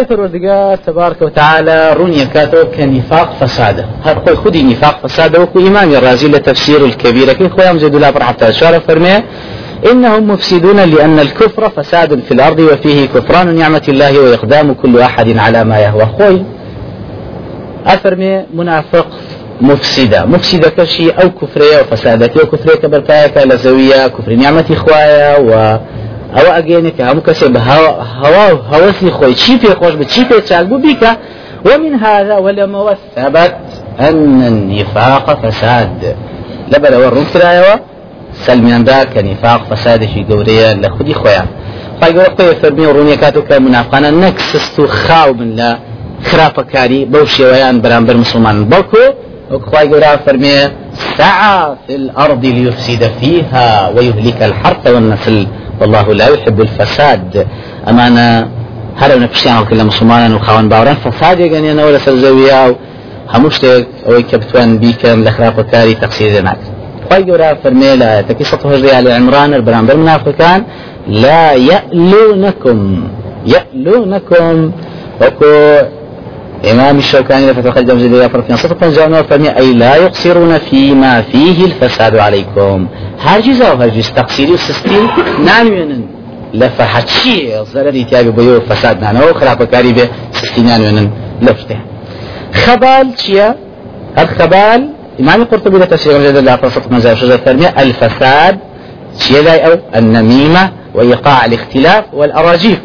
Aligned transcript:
خواهي 0.00 0.16
پروردگار 0.16 0.78
تبارك 0.86 1.22
وتعالى 1.22 1.92
روني 1.92 2.26
كاتو 2.26 2.64
كنفاق 2.64 3.32
فساده 3.40 3.86
هر 4.04 4.22
خوي 4.26 4.36
خودي 4.36 4.62
نفاق 4.62 5.06
فساده 5.06 5.42
وكو 5.42 5.58
إمام 5.58 5.92
الرازي 5.92 6.28
لتفسير 6.28 6.84
الكبير 6.84 7.26
لكن 7.26 7.48
خويا 7.48 7.72
مزيد 7.72 7.94
الله 7.94 8.10
برحمة 8.10 8.50
شارة 8.50 8.78
فرميه 8.78 9.24
إنهم 9.90 10.30
مفسدون 10.30 10.80
لأن 10.80 11.18
الكفر 11.18 11.70
فساد 11.70 12.20
في 12.20 12.34
الأرض 12.34 12.58
وفيه 12.60 13.06
كفران 13.06 13.54
نعمة 13.54 13.82
الله 13.88 14.20
وإقدام 14.20 14.74
كل 14.74 14.98
أحد 14.98 15.38
على 15.38 15.64
ما 15.64 15.78
يهوى. 15.78 16.06
خوي 16.18 16.42
أفرمي 17.86 18.44
منافق 18.54 19.06
مفسدة. 19.60 20.24
مفسدة 20.26 20.68
كشي 20.68 21.10
أو 21.10 21.30
كفرية 21.30 21.80
وفسادة 21.80 22.26
كفرية 22.26 22.74
كبركاية 22.74 23.44
لزوية 23.44 24.06
كفر 24.06 24.32
نعمة 24.32 24.64
إخوايا 24.70 25.38
و 25.38 25.78
أو 26.38 26.52
أجينك 26.52 27.00
هم 27.00 27.20
كسب 27.20 27.56
هوا 27.56 28.02
هوا 28.02 28.58
هوسي 28.72 29.10
خوي 29.10 29.36
شي 29.36 29.58
في 29.58 29.74
خوش 29.74 29.94
بتشي 29.94 30.24
في 30.24 30.40
تشالبو 30.40 30.76
بيكا 30.76 31.16
ومن 31.66 31.94
هذا 31.94 32.36
ولما 32.36 32.96
ثبت 33.16 33.56
أن 34.00 34.42
النفاق 34.42 35.26
فساد. 35.42 36.16
لبلا 36.72 36.98
ورون 36.98 37.24
كرايوا 37.32 37.76
سلمیان 38.46 38.84
دا 38.84 39.04
کە 39.14 39.20
نیفاق 39.22 39.60
فەسادێکی 39.70 40.22
گەورەیە 40.30 40.68
لە 40.82 40.88
خودی 40.96 41.14
خۆیان. 41.14 41.48
خی 42.00 42.12
گەورە 42.14 42.30
خۆی 42.36 42.54
فەرمی 42.62 42.86
ڕوونیەکاتو 42.96 43.42
کە 43.48 43.54
منافقانە 43.66 44.10
نەک 44.22 44.36
سست 44.40 44.78
و 44.78 44.86
خاو 44.86 45.32
بن 45.32 45.50
لە 45.58 45.70
خراپەکاری 46.28 47.00
بەو 47.12 47.24
شێوەیان 47.36 47.76
بەرامبەر 47.82 48.16
مسلمان. 48.24 48.56
بەڵکو 48.72 49.04
وخواي 49.50 49.88
قرا 49.88 50.16
فرمي 50.16 50.54
سعى 51.18 51.76
في 51.86 51.94
الأرض 51.94 52.44
ليفسد 52.44 53.02
فيها 53.20 53.88
ويهلك 53.96 54.42
الحرث 54.42 54.86
والنسل. 54.94 55.46
والله 55.80 56.14
لا 56.14 56.28
يحب 56.28 56.60
الفساد. 56.60 57.46
أمانة 57.88 58.48
هل 58.96 59.20
نفسيان 59.20 59.64
كل 59.64 59.84
مسلمان 59.84 60.34
وخوان 60.34 60.68
باوران؟ 60.68 60.94
فساد 60.94 61.40
يعني 61.40 61.72
أنا 61.72 61.84
ولا 61.84 61.98
سلزويا 61.98 62.76
هموشتك 63.34 63.86
أو 64.06 64.22
كبتوان 64.22 64.78
بيكم 64.78 65.24
لخراف 65.24 65.60
كاري 65.60 65.94
تقصير 65.94 66.42
ناك 66.42 66.58
خی 67.10 67.22
گەورە 67.28 67.48
فەرمێ 67.62 67.92
لە 68.02 68.10
تەکی 68.28 68.44
سە 68.50 68.56
هەژدە 68.72 69.00
لە 69.06 69.10
عمران 69.18 69.50
بەرامبەر 69.66 69.96
منافقان 70.02 70.60
لا 71.24 71.52
يألونكم 71.52 72.80
يألونكم. 73.54 74.72
وكو 75.20 75.52
إمام 76.64 76.98
الشوكاني 76.98 77.50
لفتح 77.50 77.76
الجمز 77.76 78.04
بلا 78.04 78.28
فرقين 78.28 78.56
صدقا 78.56 78.90
جانوا 78.90 79.22
فرمي 79.22 79.56
أي 79.56 79.72
لا 79.72 79.96
يقصرون 79.96 80.58
فيما 80.58 81.22
فيه 81.22 81.64
الفساد 81.64 82.16
عليكم. 82.16 82.88
هرجز 83.20 83.60
أو 83.62 83.76
هرجز 83.76 84.10
تقصيري 84.10 84.52
وسستي 84.52 85.08
نانوينن. 85.44 86.06
شيء 87.06 87.62
ضرري 87.74 88.04
تيابي 88.04 88.30
بيو 88.30 88.60
فساد 88.60 89.00
نانو 89.00 89.34
خلاف 89.34 89.62
كاري 89.62 89.92
به 89.92 90.08
سستي 90.32 90.60
نانوينن 90.62 91.10
لفته. 91.42 91.78
خبال 92.54 93.06
شيا 93.18 93.56
الخبال 94.18 94.90
إمام 95.20 95.42
القرطبي 95.42 95.78
لتفسير 95.78 96.18
مجد 96.18 96.36
الله 96.36 96.54
قصة 96.54 96.82
مزايا 96.90 97.14
شجرة 97.14 97.34
الترمية 97.34 97.74
الفساد 97.78 98.58
شيء 99.18 99.66
أو؟ 99.66 99.78
النميمة 99.96 100.72
وإيقاع 100.94 101.44
الاختلاف 101.44 102.04
والأراجيف 102.12 102.78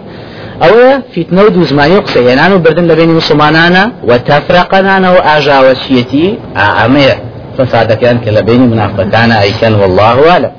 أو 0.64 1.02
في 1.14 1.24
تنود 1.24 1.64
زماني 1.64 1.98
قصة 1.98 2.20
ينانو 2.32 2.58
بردن 2.60 2.88
لبين 2.88 3.10
مسلمانانا 3.10 3.92
وتفرقنا 4.04 5.12
وأعجاوشيتي 5.12 6.38
أعمية 6.58 7.16
فساد 7.58 7.94
كان 7.94 8.18
كلبين 8.20 8.70
منافقان 8.70 9.32
أي 9.32 9.52
كان 9.62 9.74
والله 9.76 10.32
أعلم 10.32 10.52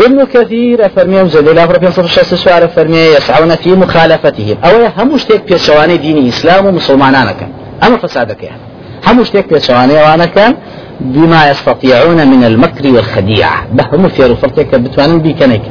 ابن 0.00 0.24
كثير 0.24 0.88
فرمي 0.88 1.22
وزل 1.22 1.48
الله 1.48 1.64
ربي 1.64 1.90
صلى 1.92 2.04
الله 2.04 2.52
عليه 2.52 2.66
وسلم 2.66 2.94
يسعون 2.94 3.54
في 3.54 3.70
مخالفتهم 3.74 4.56
أو 4.64 4.74
هم 4.98 5.16
في 5.48 5.58
شواني 5.58 5.96
دين 5.96 6.28
إسلام 6.28 6.66
ومسلمانانا 6.66 7.32
كان 7.32 7.48
أما 7.82 7.96
فسادك 7.96 8.42
يعني 8.42 8.60
هم 9.06 9.24
شتيك 9.24 9.52
وأنا 9.70 10.26
كان 10.26 10.54
بما 11.00 11.50
يستطيعون 11.50 12.28
من 12.28 12.44
المكر 12.44 12.92
والخديعة 12.94 13.66
بهم 13.72 14.08
في 14.08 14.22
رفرتك 14.22 14.74
بتوانن 14.74 15.18
بيكنيك 15.18 15.62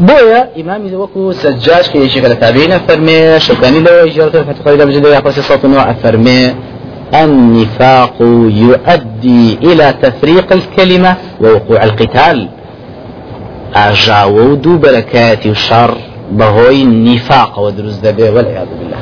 بويا 0.00 0.48
إمام 0.60 0.94
وكو 0.94 1.32
سجاج 1.32 1.88
كي 1.88 1.98
يشيك 1.98 2.24
التابعين 2.24 2.78
فرمي 2.78 3.40
شكاني 3.40 3.80
لو 3.80 4.30
فتح 4.30 4.62
قيلة 4.66 4.84
بجد 4.84 5.04
يقص 5.06 5.40
صوت 5.40 5.64
نوع 5.66 5.92
فرمي 5.92 6.54
النفاق 7.14 8.16
يؤدي 8.64 9.58
إلى 9.62 9.94
تفريق 10.02 10.52
الكلمة 10.52 11.16
ووقوع 11.40 11.84
القتال. 11.84 12.48
أجاود 13.74 14.68
بركات 14.68 15.46
الشر 15.46 15.96
بهوي 16.32 16.82
النفاق 16.82 17.58
ودرز 17.58 17.96
دبي 17.96 18.28
والعياذ 18.28 18.66
بالله. 18.78 19.00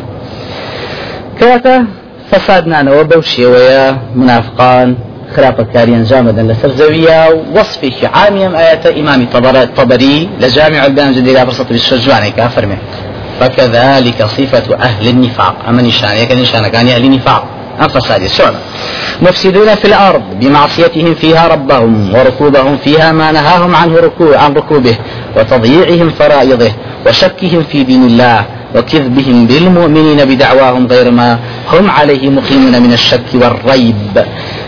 كواتا 1.41 1.87
فسادنانەوە 2.31 3.03
بەو 3.11 3.23
شێوەیە 3.23 4.17
منافقان. 4.17 4.97
خراپەکاری 5.37 5.93
ئەنجامەدەن 5.99 6.47
لەسەر 6.51 6.71
زەویە 6.81 7.21
و 7.35 7.39
وەصفێکی 7.57 8.07
عامیەم 8.17 8.53
ئاەتە 8.61 8.91
ئیمامی 8.97 9.29
لجامع 10.41 10.85
البيان 10.85 11.13
جديد 11.15 11.39
برصة 11.47 11.67
الشجواني 11.71 12.31
كافرمه 12.31 12.79
فكذلك 13.41 14.25
صفة 14.25 14.77
أهل 14.89 15.09
النفاق 15.09 15.57
أما 15.69 15.83
نشان 15.83 16.17
يكن 16.17 16.37
نشان 16.39 16.69
كان 16.69 16.89
أهل 16.89 17.05
النفاق 17.05 17.45
أم 17.81 17.89
فساد 17.89 18.27
شلون 18.27 18.55
مفسدون 19.23 19.75
في 19.75 19.85
الأرض 19.85 20.23
بمعصيتهم 20.41 21.15
فيها 21.15 21.49
ربهم 21.49 22.15
وركوبهم 22.15 22.77
فيها 22.77 23.13
ما 23.13 23.33
نهاهم 23.33 23.75
عنه 23.75 23.97
ركوع 23.97 24.39
عن 24.39 24.53
ركوبه 24.55 24.97
وتضييعهم 25.37 26.11
فرائضه 26.11 26.71
وشكهم 27.07 27.63
في 27.63 27.83
دين 27.83 28.05
الله 28.05 28.45
وكذبهم 28.75 29.47
بالمؤمنين 29.47 30.25
بدعواهم 30.25 30.87
غير 30.87 31.11
ما 31.11 31.39
هم 31.73 31.91
عليه 31.91 32.31
مقيمون 32.31 32.83
من 32.83 32.93
الشك 32.93 33.29
والريب. 33.35 34.25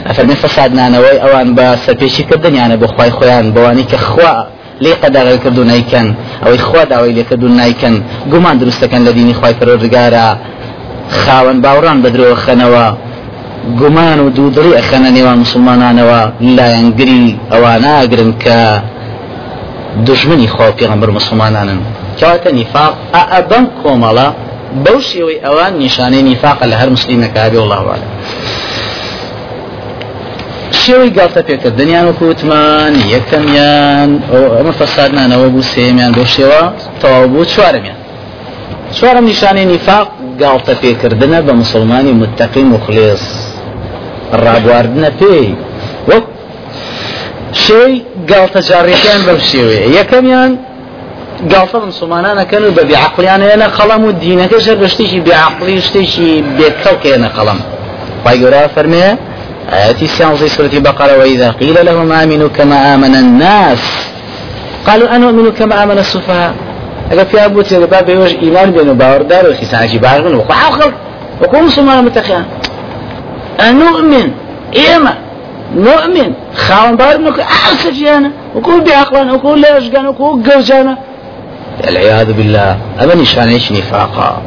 ئەفەرمی 0.06 0.36
فەسادنانەوەی 0.42 1.18
ئەوان 1.24 1.48
بە 1.56 1.66
سەرپێشی 1.84 2.22
کردنیانە 2.30 2.76
بۆ 2.80 2.86
خی 2.94 3.10
خۆیان 3.16 3.46
بەوانی 3.54 3.84
کە 3.90 3.98
خوا 4.08 4.34
لێ 4.84 4.92
قەداغل 5.02 5.38
کردو 5.44 5.62
نیکەن 5.72 6.06
ئەوەی 6.44 6.60
خوا 6.66 6.82
داوای 6.92 7.12
لێکردو 7.18 7.48
نیکەن 7.60 7.94
گومان 8.32 8.56
دروستەکەن 8.60 9.02
لە 9.06 9.12
دینی 9.18 9.34
خی 9.40 9.54
پەرۆرگارە 9.58 10.26
خاوەن 11.20 11.58
باوڕان 11.64 11.98
بە 12.04 12.08
درۆ 12.14 12.28
خەنەوە 12.44 12.86
گومان 13.80 14.18
و 14.20 14.30
دوودڕی 14.36 14.72
ئەخەنە 14.78 15.10
نێوان 15.16 15.38
مسلمانانەوە. 15.44 16.20
لایەنگری 16.56 17.24
ئەوان 17.52 17.78
ناگرن 17.84 18.32
کە 18.42 18.58
دژمنی 20.06 20.48
خۆ 20.54 20.66
پێغمبەر 20.78 21.10
مسلمانانن. 21.18 21.80
کەواتە 22.18 22.50
نیفاق. 22.58 22.92
ئەبەم 23.32 23.64
کۆمەڵە 23.80 24.28
بەو 24.84 24.98
شێوەی 25.10 25.38
ئەوان 25.44 25.72
نیشانەی 25.82 26.22
نیفاقە 26.30 26.64
لە 26.70 26.76
هەر 26.80 26.88
مسللیمەکە 26.96 27.42
بێ 27.52 27.58
وڵاوواە 27.64 27.98
شێوەی 30.88 31.12
گاڵتە 31.18 31.42
پێکردنیان 31.48 32.06
و 32.08 32.12
کووتمان 32.20 32.92
یەکەمیان 33.14 34.10
ئەمە 34.56 34.72
فەسادنانەوە 34.80 35.48
بوو 35.54 35.68
سێمیان 35.74 36.12
بۆ 36.16 36.24
شێوە 36.34 36.62
تەواو 37.00 37.28
بوو 37.32 37.44
چوارەمیان. 37.52 37.98
چوارم 38.96 39.24
نیشانەی 39.30 39.66
نیفاق 39.72 40.08
گاڵتە 40.42 40.74
پێکردنە 40.82 41.38
بە 41.46 41.52
مسلمانی 41.62 42.12
متتەقی 42.20 42.64
مخلێز 42.74 43.22
ڕابواردنە 44.44 45.10
پێی. 45.20 45.48
وەک 46.10 46.24
شێوی 47.64 47.96
گاڵتە 48.30 48.60
جاڕیەکان 48.68 49.20
بەم 49.26 49.40
شێوەیە. 49.50 49.84
یەکەمیان 49.98 50.52
گاڵتە 51.52 51.78
مسلمانانەکەن 51.90 52.62
و 52.66 52.70
بە 52.76 52.82
بێعقلیانەیەنە 52.90 53.68
خەڵم 53.76 54.02
و 54.06 54.10
دینەکە 54.22 54.58
ژەر 54.64 54.76
بە 54.82 54.88
شتێکی 54.92 55.20
بێعقلی 55.26 55.76
شتێکی 55.86 56.30
بێکەڵکێنە 56.58 57.28
خەڵم 57.36 57.58
گەورە 58.40 58.62
فەرمێ 58.74 59.08
آياتي 59.72 60.06
سيانزي 60.06 60.48
سورة 60.48 60.70
بقرة 60.74 61.18
وإذا 61.18 61.50
قيل 61.50 61.86
لهم 61.86 62.12
آمنوا 62.12 62.48
كما 62.48 62.94
آمن 62.94 63.14
الناس. 63.14 63.78
قالوا 64.86 65.16
أنا 65.16 65.26
أؤمن 65.26 65.50
كما 65.50 65.82
آمن 65.82 65.98
السفهاء. 65.98 66.54
أجا 67.12 67.24
في 67.24 67.44
أبو 67.44 67.62
تيجي 67.62 67.86
باب 67.86 68.06
بيوج 68.06 68.34
إيمان 68.42 68.70
بينه 68.70 68.92
باوردار 68.92 69.50
وخسان 69.50 69.82
أجي 69.82 69.98
بارغن 69.98 70.34
وقع 70.34 70.54
خلق 70.54 70.92
وكون 71.42 71.62
مسلمان 71.62 72.04
متخيان. 72.04 72.44
أنؤمن 73.60 74.30
إيما 74.76 75.14
نؤمن 75.76 76.32
خاون 76.56 76.96
بار 76.96 77.18
منك 77.18 77.40
أعرف 77.40 77.88
جانا 77.92 78.30
وكون 78.54 78.84
بعقلنا 78.84 79.32
وكون 79.32 79.60
لا 79.60 79.76
يشقنا 79.76 80.08
وكون 80.08 80.42
قوجانا 80.42 80.98
العياذ 81.88 82.32
بالله. 82.32 82.78
أما 83.02 83.14
نشان 83.14 83.48
إيش؟ 83.48 83.72
نفاقا 83.72 84.42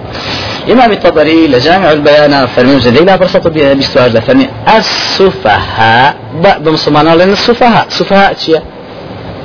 إمام 0.72 0.92
الطبري 0.92 1.48
لجامع 1.48 1.92
البيان 1.92 2.46
فرمي 2.46 2.80
زدي 2.80 3.00
لا 3.00 3.16
برصة 3.16 3.40
بيستواج 3.40 4.18
فرمي 4.18 4.50
السفهاء 4.78 6.16
بمصمانا 6.60 7.16
لأن 7.16 7.32
السفهاء 7.32 7.86
سفهاء 7.90 8.34
تشيا 8.34 8.64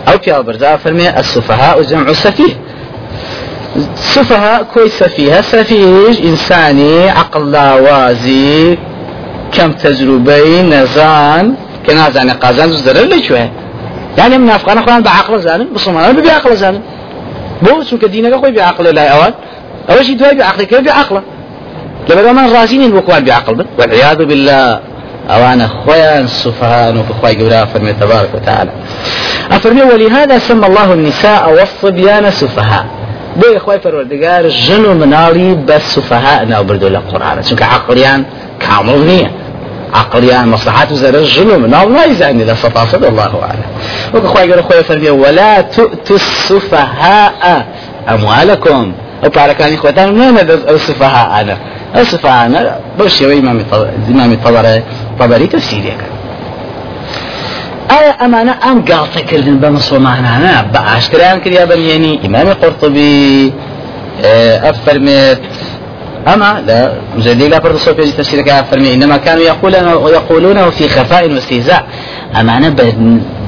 أو 0.09 0.19
في 0.19 0.43
برزا 0.43 0.77
فرمي 0.77 1.09
السفهاء 1.21 1.83
جمع 1.83 2.13
سفيه. 2.13 2.55
سفهاء 3.97 4.63
كوي 4.75 4.89
سفيهة 4.89 5.41
سفيه 5.41 6.09
إنساني 6.25 7.11
عقل 7.11 7.57
وازي 7.57 8.79
كم 9.53 9.73
تجربة 9.73 10.63
نزان. 10.63 11.55
كنازان 11.87 12.31
قازان 12.31 12.73
زدر 12.73 12.97
اللي 13.03 13.23
شوية. 13.23 13.51
يعني 14.19 14.39
منافقان 14.39 14.79
أخوان 14.79 15.03
بعقل 15.03 15.41
زانم 15.41 15.69
بصمانا 15.75 16.21
بعقل 16.21 16.57
زانم 16.57 16.81
بۆ 17.65 17.73
چونکە 17.89 18.07
دینەکە 18.15 18.37
خۆی 18.43 18.53
بعقل 18.59 18.87
لای 18.95 19.09
ئەوان 19.09 19.33
أول 19.91 20.05
شيء 20.05 20.17
دوای 20.17 20.35
بعقلك 20.35 20.75
بعقله 20.75 21.23
لبدا 22.09 22.33
من 22.33 22.53
رازين 22.53 22.97
وكوان 22.97 23.25
بعقل 23.25 23.67
والعياذ 23.79 24.25
بالله. 24.25 24.81
أوانا 25.31 25.69
خويا 25.69 26.27
سفهان 26.27 26.99
وكخواي 26.99 27.37
قولا 27.37 27.65
فرمي 27.65 27.93
تبارك 27.93 28.29
وتعالى. 28.35 28.71
أفرمي 29.53 29.83
ولهذا 29.83 30.39
سمى 30.39 30.67
الله 30.67 30.93
النساء 30.93 31.53
والصبيان 31.53 32.31
سفهاء. 32.31 32.87
بۆ 33.41 33.59
خی 33.59 33.79
پەروەردگار 33.85 34.47
ژن 34.49 34.85
و 34.85 34.95
مناڵی 35.03 35.71
بە 35.71 35.79
سوفەها 35.79 36.45
ناو 36.49 36.65
بردو 36.65 36.89
لە 36.89 37.01
قورآانە 37.11 37.43
چونکە 37.49 37.63
عقلیان 37.63 38.25
کامڵ 38.65 38.99
نییە. 39.11 39.29
عقلیان 39.95 40.49
مصلحات 40.49 40.93
و 40.93 40.97
زەرە 40.97 41.17
ژن 41.35 41.49
و 41.51 41.69
مناڵ 41.69 41.87
نایزانانی 41.99 42.45
لە 42.51 42.57
سەپاسە 42.63 42.95
الله 42.95 43.33
عالە 43.47 43.67
وەکە 44.15 44.29
خی 44.37 44.49
گەر 44.51 44.61
خۆی 44.67 45.09
ولا 45.09 45.63
تؤتوا 45.63 46.17
السفهاء 46.17 47.65
أموالكم. 48.09 48.93
ئەو 49.23 49.31
پارەکانی 49.39 49.77
خۆتان 49.83 50.09
نێنە 50.19 50.43
ئەو 50.69 50.79
سفەهاانە 50.89 51.57
ئەو 51.95 52.05
سفەهانە 52.13 52.61
بەو 52.99 53.09
شێوەی 53.17 53.39
ئیمامی 54.09 54.39
تەڵەرە 54.45 54.75
تەبەری 55.19 55.49
تەفسیرەکە 55.55 56.09
ئایا 57.93 58.13
ئەمانە 58.21 58.55
ئەم 58.65 58.79
گاڵتەکردن 58.91 59.57
بە 59.63 59.69
مسلمانانە 59.79 60.55
بە 60.73 60.81
ئاشتران 60.89 61.39
کریا 61.45 61.65
بەنیێنی 61.71 62.13
ئیمامی 62.25 62.55
قرطبی 62.63 63.53
ئەفەرمێت 64.67 65.41
أما 66.27 66.63
لا 66.67 66.93
مجدي 67.17 67.49
لا 67.49 67.59
برضو 67.59 67.79
صوفي 67.79 68.13
تفسيرك 68.13 68.65
فرمي 68.71 68.95
إنما 68.95 69.17
كانوا 69.17 69.43
يقولون 69.43 69.93
ويقولونه 69.93 70.71
في 70.71 70.89
خفاء 70.89 71.33
واستهزاء. 71.33 71.85
أما 72.41 72.57
أنا 72.57 72.69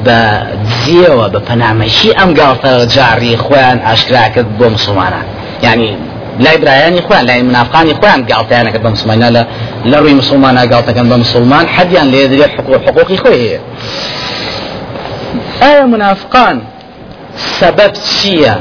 بزيوة 0.04 1.28
بپنامشي 1.28 2.12
أم 2.12 2.34
قالت 2.34 2.66
جاري 2.94 3.36
خوان 3.36 3.78
أشكراك 3.78 4.38
بو 4.38 4.68
مسلمانا. 4.68 5.22
يعني 5.62 5.96
لا 6.38 6.54
إبراهيمي 6.54 7.00
خوان 7.02 7.26
لا 7.26 7.42
منافقاني 7.42 7.94
خوان 7.94 8.24
قالت 8.24 8.52
أنا 8.52 8.70
كبا 8.70 8.90
مسلمان 8.90 9.18
لا 9.18 9.46
لا 9.84 9.98
روي 9.98 10.14
مسلمان 10.14 10.58
قالت 10.58 10.90
كان 10.90 11.08
بمسلمان 11.08 11.68
حد 11.68 11.92
يعني 11.92 12.10
ليدري 12.10 12.48
حقوق 12.48 12.86
حقوقي 12.86 13.16
خوي 13.16 13.58
ئایا 15.62 15.84
منافقان؟ 15.86 16.62
سبب 17.60 17.92
چییە 17.94 18.54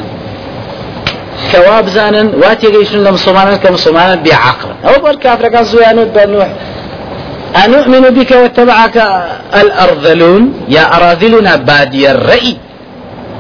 کەوا 1.52 1.82
بزانن 1.88 2.28
وا 2.42 2.52
تێگەیشتن 2.62 3.02
لە 3.06 3.12
مسلمانان 3.18 3.58
کە 3.64 3.70
مسلمانان 3.78 4.20
بێعقل 4.26 4.72
ئەوە 4.86 5.00
بەر 5.06 5.16
کافرەکان 5.24 5.64
زویانت 5.72 6.10
أنؤمن 7.66 8.10
بك 8.18 8.32
واتبعك 8.32 8.98
الأرذلون 9.62 10.54
يا 10.70 10.84
أراذلنا 10.96 11.56
بادي 11.56 12.12
الرأي 12.12 12.58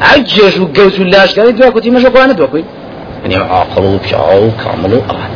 عجز 0.01 0.59
وقوت 0.59 1.00
اللاش 1.00 1.39
قال 1.39 1.56
دواكو 1.56 1.80
تيما 1.80 2.00
شو 2.00 2.09
قوانا 2.09 2.33
دواكو 2.33 2.57
يعني 3.24 3.36
عقلوا 3.36 3.98
بشعوا 3.98 4.50
كاملوا 4.63 5.01
أراد 5.09 5.31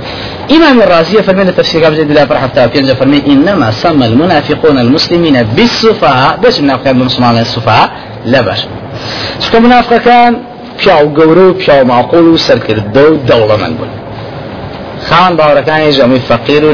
إمام 0.52 0.82
الرازي 0.82 1.24
فرمي 1.24 1.42
التفسير 1.42 1.84
قبل 1.86 2.00
الله 2.00 2.26
فرح 2.26 2.46
في 2.46 2.96
فرمي؟ 2.96 3.22
إنما 3.28 3.72
سمى 3.72 4.06
المنافقون 4.06 4.78
المسلمين 4.80 5.44
بالسفهاء. 5.44 6.40
بس 6.44 6.60
المنافقين 6.60 6.94
بالمسلمين 6.94 7.38
السفهاء. 7.38 7.92
لا 8.26 8.42
باش. 8.42 8.62
شكو 9.40 9.60
منافق 9.60 9.98
كان 9.98 10.38
پیاو 10.82 11.08
گەورە 11.18 11.46
و 11.50 11.54
پیاو 11.62 11.84
ماقۆڵ 11.92 12.26
و 12.34 12.38
سەرکردە 12.48 13.04
و 13.12 13.20
دەوڵەمەند 13.30 13.76
بوون. 13.78 13.92
خان 15.08 15.32
باوەڕەکانی 15.38 15.92
ژەمی 15.98 16.22
فەقیر 16.30 16.64
و 16.66 16.74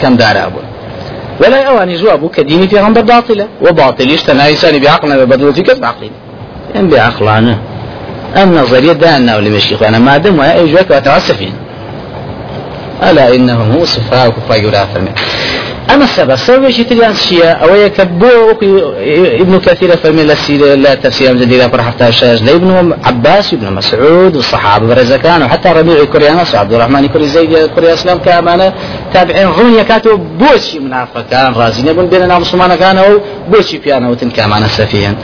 کەم 0.00 0.16
دارا 0.20 0.46
بوون. 0.52 0.66
ولا 1.40 1.58
ئەوانی 1.66 1.96
جواب 2.00 2.20
بوو 2.20 2.32
کە 2.36 2.40
دینی 2.40 2.68
پێغەمبەر 2.68 3.04
باطلە 3.12 3.46
و 3.64 3.72
باطلیش 3.72 4.22
تەنایسانی 4.22 4.80
بعقلنا 4.86 5.26
بەدڵەتی 5.30 5.62
کەس 5.68 5.78
باقین 5.86 6.12
ئەم 6.74 6.86
بعقلانە 6.92 7.54
ئەم 8.36 8.48
نظریە 8.58 8.94
دان 9.02 9.22
ناو 9.28 9.40
لە 9.44 9.50
مشکی 9.56 9.76
خوانە 9.80 9.98
مادەم 10.08 10.34
وایە 10.38 10.54
ئەو 10.58 10.66
جوێک 10.72 10.88
واتەوا 10.90 11.20
سەفین 11.28 11.54
ألا 13.08 13.34
إنهم 13.36 13.72
هم 13.72 13.84
سفهاء 13.84 14.30
ولا 14.50 14.84
فرمي 14.84 15.12
أما 15.90 16.04
السبب 16.04 16.34
سبب 16.36 16.70
شيء 16.70 16.86
تليان 16.86 17.14
شيء 17.14 17.44
أو 17.44 17.74
يكبو 17.74 18.26
ابن 19.40 19.60
كثير 19.60 19.96
فرمي 19.96 20.22
لسير 20.22 20.74
لا 20.74 20.94
تفسير 20.94 21.36
جديدة 21.36 21.68
فرح 21.68 21.92
الشاج 22.02 22.42
لابن 22.42 22.94
عباس 23.04 23.52
وابن 23.52 23.72
مسعود 23.72 24.36
والصحابة 24.36 24.86
برزكان 24.86 25.42
وحتى 25.42 25.68
ربيع 25.68 26.04
كوريانا 26.04 26.44
عبد 26.54 26.72
الرحمن 26.72 27.06
كوري 27.06 27.28
زيد 27.28 27.66
كوري 27.74 27.92
اسلام 27.94 28.18
كأمانة 28.18 28.72
تابعين 29.14 29.48
رون 29.48 29.74
يكاتو 29.74 30.16
بوشي 30.16 30.78
منافق 30.78 31.24
كان 31.30 31.52
رازين 31.52 31.86
يبون 31.86 32.06
بيننا 32.06 32.38
مسلمان 32.38 32.74
كانوا 32.74 33.18
بوشي 33.48 33.78
بيانا 33.78 34.08
وتن 34.08 34.30
كامانا 34.30 34.66
سفيا 34.66 35.14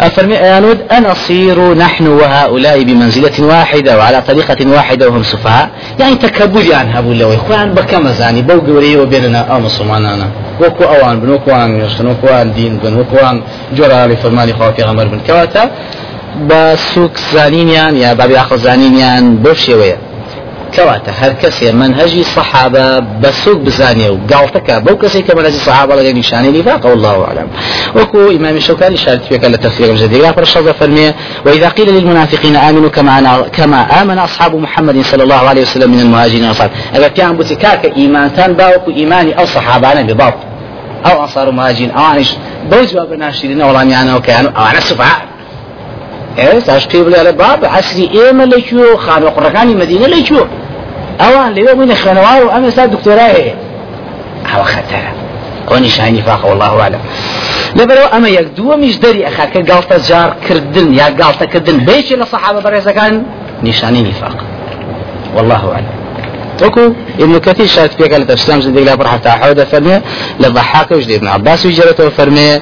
أفرمي 0.00 0.36
أنود 0.36 0.78
أنصير 0.92 1.74
نحن 1.74 2.06
وهؤلاء 2.06 2.82
بمنزلة 2.82 3.44
واحدة 3.46 3.98
وعلى 3.98 4.22
طريقة 4.22 4.70
واحدة 4.70 5.08
وهم 5.08 5.22
سفهاء. 5.22 5.70
يعني 5.98 6.14
تكبر 6.14 6.74
عن 6.74 6.88
هبو 6.92 7.12
لو 7.12 7.34
إخوان 7.34 7.74
بكم 7.74 8.08
زاني 8.08 8.42
بو 8.42 8.58
قوري 8.60 8.96
وبيننا 8.96 9.38
أو 9.38 9.60
مسلمانانا. 9.80 10.28
وكو 10.60 10.84
أوان 10.84 11.20
بن 11.20 11.38
يشتن 11.80 12.06
وكو 12.06 12.26
أوان 12.26 12.52
دين 12.52 12.78
بن 12.78 13.00
وكو 13.00 13.16
أوان 13.16 13.42
جرى 13.72 14.06
لفرماني 14.06 14.52
خواتي 14.52 14.82
غمر 14.82 15.06
بن. 15.06 15.20
كواتا 15.26 15.70
بسوك 16.48 17.16
زانينيان 17.32 17.96
يا 17.96 18.12
بابي 18.12 18.40
أخو 18.40 18.56
زانينيان 18.56 19.36
بوشي 19.36 19.74
کەواتە 20.76 21.12
هەر 21.20 21.32
کەسێ 21.42 21.70
منهجی 21.80 22.24
سەحابە 22.34 22.86
بە 23.22 23.30
سوک 23.42 23.58
بزانێ 23.66 24.08
و 24.10 24.18
گاڵتەکە 24.30 24.74
بەو 24.86 24.96
کەسی 25.02 25.22
کە 25.26 25.32
منهجی 25.36 25.60
سەحابە 25.66 25.92
لەگەی 25.98 26.14
نیشانی 26.20 26.50
نفاق 26.58 26.86
والله 26.86 27.16
أعلم. 27.24 27.48
وكو 27.96 28.30
إمام 28.30 28.56
الشوكاني 28.56 28.96
شارك 28.96 29.22
فيك 29.22 29.44
لتفسير 29.44 29.96
جديد 29.96 30.24
فرشاد 30.30 30.72
فرمي 30.72 31.12
وإذا 31.46 31.68
قيل 31.68 31.88
للمنافقين 31.96 32.56
آمنوا 32.56 32.88
كما 32.88 33.48
كما 33.52 33.80
آمن 34.02 34.18
أصحاب 34.18 34.54
محمد 34.54 35.02
صلى 35.02 35.22
الله 35.22 35.42
عليه 35.50 35.62
وسلم 35.62 35.90
من 35.90 36.00
المهاجرين 36.00 36.42
والأنصار. 36.42 36.70
أبا 36.94 37.08
كان 37.08 37.36
بوتكاك 37.36 37.82
إيمان 37.96 38.34
تان 38.36 38.52
باوكو 38.52 38.90
إيماني 38.90 39.38
أو 39.38 39.46
صحابانا 39.46 40.02
بباط 40.02 40.34
أو 41.06 41.22
أنصار 41.22 41.50
مهاجرين 41.50 41.90
أو 41.90 42.02
عنش 42.02 42.30
بوجوا 42.70 42.84
جواب 42.84 43.12
ناشرين 43.12 43.62
والله 43.62 43.82
يعني 43.82 44.12
أو 44.12 44.20
كانوا 44.20 44.50
أو 44.50 44.64
سفعاء 46.36 46.54
إيه 46.54 46.60
تشكيب 46.60 47.08
لي 47.08 47.32
باب 47.32 47.64
عسري 47.64 48.10
إيه 48.14 48.32
ملكيو 48.32 48.96
خان 48.96 49.22
وقرقاني 49.22 49.74
مدينة 49.74 50.06
ليكيو 50.06 50.46
ئەوان 51.20 51.50
لەوێ 51.56 51.72
بووینە 51.76 51.96
خوێنەوە 52.02 52.34
و 52.44 52.48
ئەم 52.54 52.62
ئێستا 52.66 52.84
دکتۆرای 52.94 53.32
هەیە 53.36 53.54
ئەوە 54.50 54.66
خەتەرە 54.72 55.12
ئەوە 55.68 55.78
نیشانی 55.86 56.22
فاق 56.26 56.42
والله 56.50 56.72
أعلم. 56.82 57.02
لەبەرەوە 57.78 58.08
ئەمە 58.14 58.28
یەک 58.38 58.46
دووەمیش 58.56 58.96
دەری 59.04 59.22
ئەخاکە 59.26 59.60
گاڵتە 59.70 59.96
جارکردن 60.08 60.88
یا 61.00 61.08
گاڵتەکردن 61.20 61.76
بێکی 61.88 62.16
لە 62.20 62.26
سەحابە 62.32 62.60
بەڕێزەکان 62.64 63.14
نیشانی 63.66 64.02
نفاق. 64.08 64.36
والله 65.36 65.62
أعلم. 65.74 65.94
وكو 66.62 66.84
ابن 67.24 67.38
كثير 67.38 67.66
شارك 67.66 67.90
فيك 67.98 68.12
على 68.14 68.24
تفسير 68.24 68.60
زندق 68.60 68.82
لا 68.82 68.96
فرحة 68.96 69.26
حودة 69.40 69.64
فرمي 69.64 70.00
لضحاك 70.40 70.90
وجد 70.90 71.10
ابن 71.10 71.26
عباس 71.26 71.66
وجرته 71.66 72.08
فرمي 72.08 72.60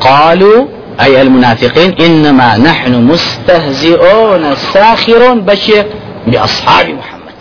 قالوا 0.00 0.58
أي 1.00 1.22
المنافقين 1.22 1.94
إنما 2.00 2.56
نحن 2.56 2.94
مستهزئون 2.94 4.54
ساخرون 4.54 5.40
بشر 5.40 5.84
بأصحاب 6.26 6.86
محمد. 6.86 7.36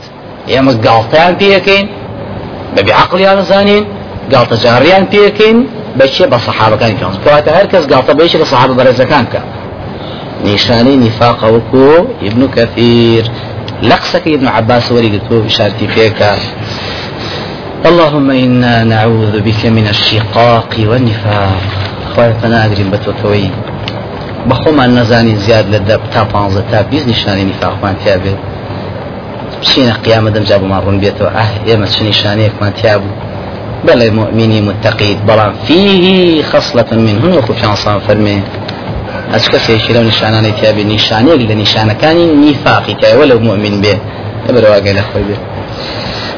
گاڵتیان 0.86 1.34
پێەکەین 1.42 1.86
بەبی 2.76 2.92
عقلیان 2.92 3.42
زانین 3.42 3.86
گاڵتە 4.32 4.56
جاڕیان 4.64 5.04
پێەکەین 5.14 5.58
بەچێ 6.00 6.26
بە 6.32 6.38
سەحابەکانی 6.46 6.96
پێ 7.00 7.06
کەواتە 7.26 7.52
هەر 7.58 7.66
کەس 7.72 7.84
گاڵتە 7.92 8.14
بێشی 8.20 8.38
لە 8.42 8.46
سەحابە 8.52 8.74
بەرەزەکان 8.80 9.26
کە 9.32 9.42
نیشانەی 10.46 10.98
نیفاقە 11.06 11.48
وەکو 11.56 11.90
ابن 12.28 12.42
كثير. 12.56 13.24
لقسك 13.82 14.28
ابن 14.28 14.48
عباس 14.48 14.92
ورقته 14.92 15.40
بشارتي 15.46 15.88
فيك. 15.88 16.22
اللهم 17.86 18.30
إنا 18.30 18.84
نعوذ 18.84 19.40
بك 19.40 19.66
من 19.66 19.88
الشقاق 19.88 20.76
والنفاق. 20.90 21.95
خواتنا 22.16 22.66
أدري 22.66 22.84
بتوكوي 22.84 23.50
بخوما 24.46 24.88
نزاني 24.88 25.36
زياد 25.36 25.66
لدب 25.76 26.02
تا 26.14 26.24
بانزة 26.24 26.64
تا 26.72 26.82
بيز 26.82 27.08
نشاني 27.10 27.44
نفاق 27.44 27.78
وان 27.84 27.96
تابه 28.06 28.36
بچینە 29.66 29.94
قیامە 30.06 30.30
دەمجا 30.36 30.58
بۆمان 30.62 30.80
ڕوون 30.86 30.98
بێتەوە 31.04 31.30
ئاه 31.38 31.52
ئێمە 31.68 31.88
چ 31.94 31.96
نیشانەیەکمان 32.10 32.72
تیا 32.80 32.96
بوو 33.02 33.14
بەڵێ 33.88 34.08
مؤمنی 34.20 34.62
متقید. 34.70 35.20
بەڵام 35.28 35.54
فيه 35.66 36.44
خصلة 36.52 36.90
من 37.06 37.16
هنا 37.24 37.38
وخوشان 37.38 38.00
فەرمێ 38.08 38.38
ئەچ 39.34 39.46
کەسێکی 39.54 39.92
لەو 39.96 40.04
نیشانانەی 40.10 40.54
تیاابێ 40.60 40.84
نیشانەیەک 40.94 41.42
لە 41.50 41.56
نیشانەکانی 41.64 42.26
نیفاقی 42.44 42.96
تایوە 43.02 43.26
لەو 43.32 43.40
مؤمن 43.48 43.76
بێ 43.84 43.96
لەبەرواگەی 44.46 44.94
لە 45.00 45.04
خۆی 45.10 45.26
بێ 45.28 45.38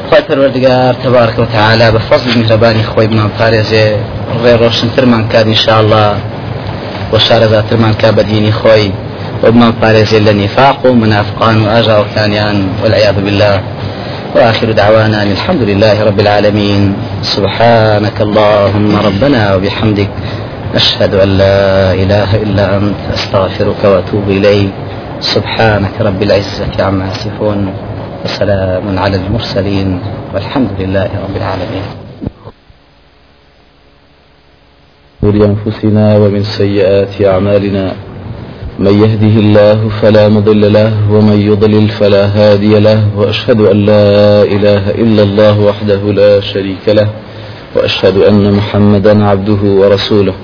خۆی 0.08 0.22
پەروەردگار 0.28 0.92
تبارك 1.04 1.38
وتعالى 1.38 1.90
بفضل 1.90 2.38
مهربانی 2.40 2.84
خۆی 2.90 3.06
بمان 3.10 3.30
پارێزێ 3.38 3.86
ڕێ 4.42 4.54
ڕۆشنترمان 4.62 5.24
کار 5.32 5.46
انشاءالله 5.46 6.08
وشارەزاترمان 7.12 7.94
کا 8.00 8.10
بە 8.16 8.22
دینی 8.30 8.52
خۆی 8.60 8.92
ومن 9.42 9.72
فارز 9.80 10.14
إلا 10.14 10.32
نفاق 10.32 10.86
ومنافقان 10.86 11.62
وأجا 11.62 11.98
وثانيان 11.98 12.68
والعياذ 12.82 13.14
بالله 13.14 13.60
وآخر 14.34 14.72
دعوانا 14.72 15.22
الحمد 15.22 15.62
لله 15.62 16.04
رب 16.04 16.20
العالمين 16.20 16.82
سبحانك 17.22 18.20
اللهم 18.20 18.96
ربنا 19.08 19.54
وبحمدك 19.54 20.10
أشهد 20.74 21.14
أن 21.14 21.28
لا 21.38 21.92
إله 22.02 22.30
إلا 22.44 22.76
أنت 22.76 23.00
أستغفرك 23.14 23.80
وأتوب 23.84 24.26
إليك 24.28 24.70
سبحانك 25.20 25.94
رب 26.00 26.22
العزة 26.22 26.74
عما 26.86 27.04
يصفون 27.12 27.72
وسلام 28.24 28.98
على 28.98 29.16
المرسلين 29.16 30.00
والحمد 30.34 30.70
لله 30.78 31.10
رب 31.24 31.36
العالمين. 31.36 31.86
أنفسنا 35.24 36.16
ومن 36.16 36.42
سيئات 36.42 37.22
أعمالنا 37.22 37.84
من 38.78 38.94
يهده 39.02 39.34
الله 39.44 39.88
فلا 40.02 40.28
مضل 40.28 40.72
له 40.72 40.92
ومن 41.12 41.38
يضلل 41.50 41.88
فلا 41.88 42.24
هادي 42.26 42.78
له 42.78 43.00
وأشهد 43.16 43.60
أن 43.60 43.76
لا 43.86 44.42
إله 44.42 44.90
إلا 44.90 45.22
الله 45.22 45.60
وحده 45.60 46.02
لا 46.12 46.40
شريك 46.40 46.88
له 46.88 47.08
وأشهد 47.76 48.16
أن 48.16 48.52
محمدا 48.52 49.24
عبده 49.24 49.62
ورسوله. 49.62 50.34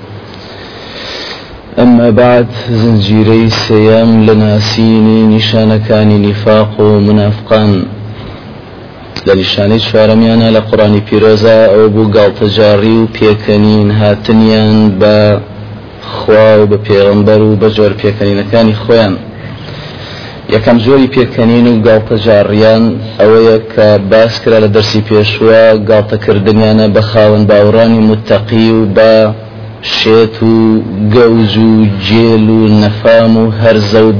أما 1.78 2.11
بعد 2.11 2.47
زنجيري 2.71 3.50
سيام 3.50 4.26
لناسيني 4.26 5.37
نشانكاني 5.37 6.19
نفاق 6.28 6.81
ومنافقان 6.81 7.83
لە 9.26 9.35
نیشانەی 9.40 9.81
چوارەمیانە 9.88 10.49
لە 10.57 10.61
قڕانی 10.69 11.00
پیرۆزە 11.09 11.59
ئەو 11.73 11.88
بوو 11.95 12.12
گاڵتەجاری 12.16 12.97
و 13.02 13.09
پێکەنین 13.16 13.88
هاتنیان 14.00 14.76
بە 15.00 15.16
خوا 16.14 16.49
و 16.61 16.66
بە 16.71 16.78
پێغمبەر 16.87 17.40
و 17.49 17.57
بە 17.61 17.69
جۆر 17.76 17.93
پێکەنینەکانی 18.02 18.75
خۆیان. 18.83 19.14
یەکەم 20.54 20.78
زۆری 20.87 21.09
پێکەنین 21.16 21.66
و 21.69 21.75
گاڵتەجاڕیان 21.87 22.85
ئەوەیە 23.21 23.57
کە 23.73 23.88
باس 24.11 24.35
کرا 24.43 24.59
لە 24.64 24.69
دەرسی 24.75 25.00
پێشوە 25.09 25.62
گاڵتەکردنیانە 25.88 26.87
بە 26.95 27.02
خاوەن 27.11 27.43
باوڕانی 27.50 28.00
متەقی 28.11 28.69
و 28.78 28.81
بە 28.97 29.12
شێت 29.85 30.43
و 30.43 30.81
گەوز 31.14 31.57
و 31.57 31.87
جێل 32.07 32.49
و 32.50 32.69
نەفام 32.83 33.37
و 33.37 33.53
هەرزە 33.62 34.00
و 34.07 34.12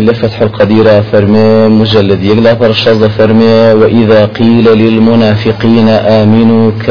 لفتح 0.00 0.42
القدير 0.42 1.00
فرمي 1.00 1.68
مجلد 1.68 2.22
يقلا 2.22 2.54
فرشاز 2.54 3.04
فرمي 3.04 3.72
وإذا 3.80 4.24
قيل 4.26 4.64
للمنافقين 4.64 5.88
آمنوا 5.88 6.70
ك 6.86 6.88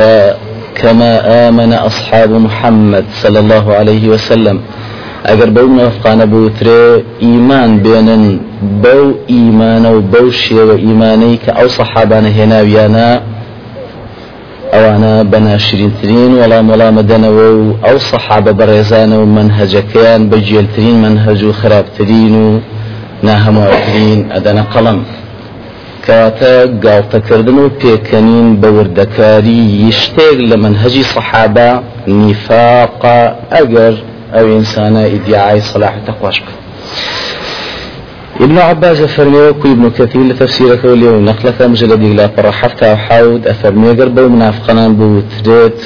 كما 0.76 1.12
آمن 1.48 1.74
أصحاب 1.74 2.32
محمد 2.32 3.06
صلى 3.22 3.40
الله 3.40 3.74
عليه 3.74 4.10
وسلم. 4.10 4.60
ئەگەر 5.26 5.50
بەو 5.58 5.68
نافقانە 5.80 6.26
بوترێ 6.34 6.84
ئیمان 7.26 7.72
بێنن 7.84 8.24
بەو 8.84 9.06
ئیمانە 9.32 9.90
و 9.96 10.00
بەو 10.14 10.28
شێوە 10.44 10.76
ئیمانەی 10.86 11.40
کە 11.44 11.52
ئەو 11.58 11.68
سەحابانە 11.78 12.30
هێناویانە 12.38 13.10
ئەوانە 14.74 15.14
بەناشرینترین 15.32 16.32
وەڵام 16.40 16.66
وەڵامە 16.72 17.04
دەنەوە 17.12 17.48
و 17.60 17.64
ئەو 17.86 17.98
سەحابە 18.10 18.52
بەڕێزانە 18.60 19.16
و 19.22 19.26
منهەجەکەیان 19.38 20.22
بە 20.30 20.38
جێلترین 20.48 20.98
منهەج 21.06 21.40
و 21.44 21.52
خراپترین 21.60 22.34
و 22.46 22.48
ناهەموارترین 23.28 24.20
ئەدەنە 24.34 24.64
قەڵم 24.74 25.00
کەواتە 26.06 26.54
گاڵتەکردن 26.84 27.58
و 27.64 27.68
پێکەنین 27.82 28.48
بە 28.62 28.70
وردەکاری 28.78 29.62
یشتێک 29.88 30.38
لە 30.50 30.56
منهەجی 30.64 31.04
سەحابە 31.14 31.70
نیفاقا 32.22 33.20
ئەگەر 33.54 33.94
ئەو 34.34 34.46
ئینسانە 34.54 35.04
ئیدیعای 35.14 35.62
سەلاح 35.70 35.96
تەخواش 36.08 36.38
بکە 36.44 36.54
ابن 38.42 38.58
عباس 38.58 39.02
فرمي 39.02 39.38
وكو 39.38 39.68
ابن 39.72 39.90
كثير 39.90 40.24
لتفسير 40.24 40.76
كولي 40.76 41.08
ونقلك 41.08 41.62
مجلد 41.62 42.04
لا 42.04 42.28
فرحفت 42.28 42.84
أو 42.84 42.96
حاود 42.96 43.48
أفرمي 43.48 43.90
قرب 43.90 44.20
منافقنا 44.20 44.88
بوتريت 44.88 45.82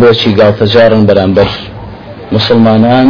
بۆچی 0.00 0.30
گاڵتەجارن 0.38 1.02
بەرامبەر 1.08 1.50
مسلمانان 2.36 3.08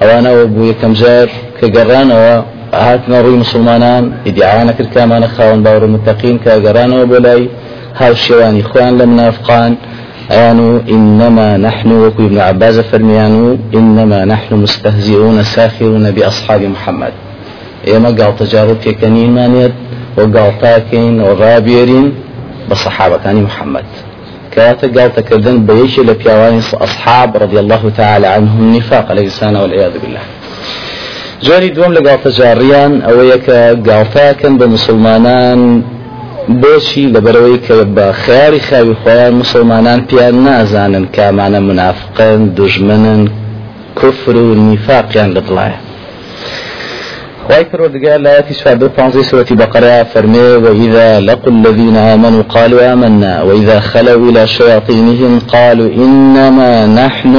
ئەوانە 0.00 0.30
بوو 0.52 0.70
یەکەم 0.72 0.92
جار 1.00 1.28
گەڕانەوە 1.76 2.34
هاتنە 2.86 3.18
ڕووی 3.24 3.38
مسلمانان. 3.44 4.04
خاوەن 5.36 5.60
باوڕ 5.66 5.84
متەقین 5.94 6.36
کە 6.44 6.52
گەڕانەوە 6.64 7.04
بۆ 7.10 7.18
لای 7.26 7.42
هاو 8.00 8.14
شێوانی 8.14 8.62
خۆیان 8.70 8.94
لە 9.00 9.04
منافقان 9.12 9.72
أيانو 10.30 10.80
إنما 10.88 11.56
نحن 11.56 11.92
وكو 11.92 12.22
ابن 12.22 12.38
عباس 12.38 12.80
فرميانو 12.80 13.58
إنما 13.74 14.24
نحن 14.24 14.54
مستهزئون 14.54 15.42
ساخرون 15.42 16.10
بأصحاب 16.10 16.62
محمد. 16.62 17.12
إما 17.96 18.08
قال 18.08 18.36
تجارب 18.36 18.76
كنين 19.00 19.30
مانيت 19.34 19.72
وقال 20.16 20.52
تاكين 20.60 21.20
وغابيرين 21.20 22.12
بصحابة 22.70 23.16
كان 23.16 23.42
محمد. 23.42 23.84
كاتا 24.50 25.00
قال 25.00 25.14
تكردن 25.14 25.66
بيش 25.66 25.98
لبيواني 26.00 26.60
أصحاب 26.74 27.36
رضي 27.36 27.58
الله 27.60 27.90
تعالى 27.96 28.26
عنهم 28.26 28.76
نفاق 28.76 29.10
الإنسان 29.10 29.56
والعياذ 29.56 29.92
بالله. 30.02 30.20
جاري 31.42 31.68
دوم 31.68 31.92
لقال 31.92 32.22
تجاريان 32.22 33.02
أو 33.02 33.22
يك 33.22 33.50
قال 33.50 34.10
تاكن 34.14 34.58
بمسلمانان 34.58 35.82
بۆچی 36.48 37.12
لەبەرەوەی 37.14 37.58
کە 37.66 37.76
بە 37.96 38.06
خیاری 38.22 38.60
خاوی 38.60 38.96
خۆیان 39.02 39.34
مسلمانان 39.42 40.00
پیان 40.08 40.34
نازانن 40.44 41.06
کامانە 41.16 41.60
منافقن 41.70 42.40
دژمنن 42.56 43.28
كفر 44.00 44.36
و 44.36 44.54
نیفاقیان 44.54 45.30
لە 45.36 45.40
دڵایە. 45.46 45.78
خواهي 47.46 47.64
پروردگار 47.64 48.18
لا 48.18 48.38
يتشفى 48.38 48.74
بفانزي 48.74 49.22
سورة 49.22 49.46
بقرة 49.50 50.02
فرمي 50.02 50.38
وإذا 50.64 51.20
لقوا 51.20 51.52
الذين 51.52 51.96
آمنوا 51.96 52.42
قالوا 52.42 52.92
آمنا 52.92 53.42
وإذا 53.42 53.80
خلوا 53.80 54.30
إلى 54.30 54.46
شياطينهم 54.46 55.40
قالوا 55.48 55.88
إنما 56.04 56.86
نحن 56.86 57.34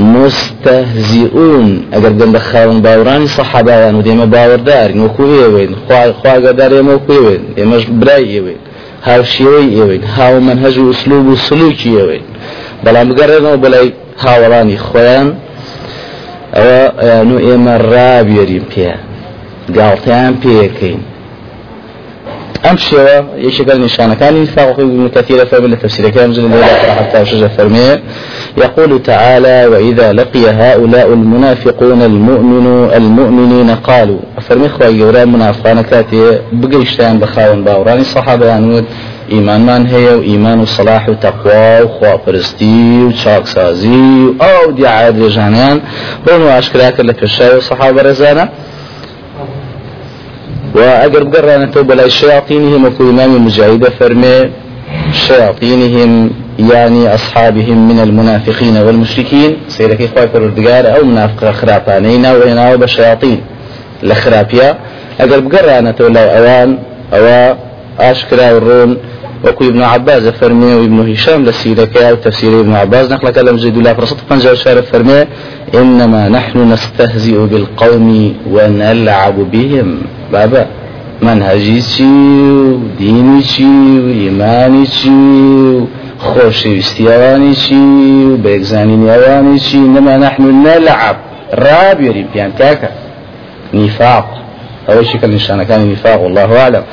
مستهزئون. 0.00 1.82
اگر 1.92 2.12
گەن 2.18 2.30
بە 2.34 2.38
خاون 2.38 2.80
باورانی 2.82 3.28
سەحابایان 3.28 3.94
و 3.94 4.02
دێمە 4.02 4.26
باوەڕدارین 4.34 5.00
وەکو 5.04 5.24
ئێوێن 5.40 5.72
خواگەدار 6.20 6.70
ئێمە 6.76 6.92
وەکو 6.96 7.12
ئێوێن 7.16 7.42
ئێمەش 7.58 7.84
برای 8.00 8.26
ئێوێن 8.34 8.60
هاوشێوەی 9.08 9.68
ئێوێن 9.76 10.02
هاو 10.16 10.34
منهەج 10.48 10.76
و 10.78 10.84
ئوسلوب 10.88 11.26
و 11.28 11.36
سلوکی 11.36 11.90
ئێوێن 11.98 12.24
بەڵام 12.84 13.06
بگەڕێنەوە 13.10 13.56
بەلای 13.62 13.88
هاوەڕانی 14.24 14.78
خۆیان 14.86 15.28
ئەوە 16.56 16.82
ئێمە 17.46 17.74
ڕابێرین 17.92 18.64
پێ 18.72 18.90
گاڵتەیان 19.76 20.34
پێەکەین 20.42 21.00
ئەم 22.64 22.76
شێوە 22.76 23.16
یەکێکە 23.46 23.74
نیشانەکانی 23.84 24.44
فاقی 24.54 24.82
ابن 24.82 25.08
كثير 25.08 25.44
فرمي 25.44 25.68
لتفسير 25.68 26.08
كلام 26.10 26.32
زل 26.32 26.44
الله 26.44 26.66
حتى 26.98 27.24
شجع 27.26 27.48
فرمي 27.48 27.98
يقول 28.56 29.02
تعالى 29.02 29.66
وإذا 29.66 30.12
لقي 30.12 30.44
هؤلاء 30.50 31.08
المنافقون 31.12 32.02
المؤمن 32.02 32.90
المؤمنين 32.94 33.70
قالوا 33.70 34.18
فرمي 34.48 34.68
خواهي 34.68 34.98
جورا 34.98 35.24
منافقان 35.24 35.80
كاتي 35.80 36.38
بقيشتان 36.52 37.18
بخاون 37.18 37.64
باوراني 37.64 38.00
الصحابة 38.00 38.46
يعني 38.46 38.84
إيمان 39.32 39.60
من 39.66 39.86
هي 39.86 40.14
وإيمان 40.14 40.60
وصلاح 40.60 41.08
وتقوى 41.08 41.82
وخوا 41.82 42.16
فرستي 42.26 43.02
وشاك 43.02 43.46
سازي 43.46 44.34
أو 44.42 44.70
دي 44.70 44.86
عاد 44.86 45.16
بونو 46.26 46.48
أشكراك 46.48 47.00
اللي 47.00 47.14
في 47.14 47.22
الشاي 47.22 47.56
وصحابة 47.56 48.02
رزانا. 48.02 48.48
وأجر 50.74 51.24
بقرنا 51.24 51.66
توب 51.66 51.92
لا 51.92 52.08
شياطينهم 52.08 52.84
وكل 52.84 53.08
إمام 53.08 53.46
مجاهد 53.46 53.84
فرمي 53.88 54.50
شياطينهم 55.12 56.30
يعني 56.58 57.14
أصحابهم 57.14 57.88
من 57.88 57.98
المنافقين 58.00 58.76
والمشركين. 58.76 59.56
سيدك 59.68 60.02
إخوة 60.02 60.30
الردقار 60.34 60.96
أو 60.96 61.04
منافق 61.04 61.50
خرابانين 61.50 62.24
أو 62.24 62.42
إنا 62.42 62.76
بشياطين 62.76 63.40
لخرابيا 64.02 64.78
أجر 65.20 65.40
بقرنا 65.40 65.90
توب 65.90 66.12
لا 66.12 66.38
أوان 66.38 66.78
أو 67.14 67.56
أشكرا 68.00 68.52
والرون 68.52 68.96
وكو 69.44 69.64
ابن 69.64 69.82
عباس 69.82 70.22
فرمي 70.22 70.74
وابن 70.74 71.12
هشام 71.12 71.44
لسيرك 71.44 71.96
أو 71.96 72.14
تفسير 72.14 72.60
ابن 72.60 72.74
عباس. 72.74 73.12
نقل 73.12 73.30
كلام 73.30 73.58
زيد 73.58 73.76
الله 73.76 73.94
فرصة 73.94 74.16
فنجا 74.28 74.54
شارف 74.54 74.92
فرمي. 74.92 75.24
إنما 75.74 76.28
نحن 76.28 76.72
نستهزئ 76.72 77.46
بالقوم 77.46 78.34
ونلعب 78.52 79.36
بهم. 79.52 79.88
بابا 80.32 80.64
منهجی 81.22 81.82
چی 81.82 82.04
دینی 82.98 83.42
چی 83.42 83.64
و 83.98 84.08
ئیمانی 84.08 84.86
چی 84.86 85.10
خۆشەویستی 86.20 87.04
ئەوانی 87.10 87.54
چی 87.62 87.80
و 88.30 88.36
بێگزانینی 88.44 89.08
ئەوانی 89.12 89.58
چی 89.66 89.78
نەما 89.94 90.16
نحن 90.24 90.44
نەلعب 90.66 91.16
ڕابێری 91.64 92.24
پیان 92.32 92.52
تاکە 92.58 92.90
نیفاق 93.74 94.26
ئەوە 94.88 95.02
شکل 95.10 95.30
نیشانەکانی 95.38 95.86
نیفاق 95.92 96.22
والله 96.22 96.50
أعلم. 96.62 96.84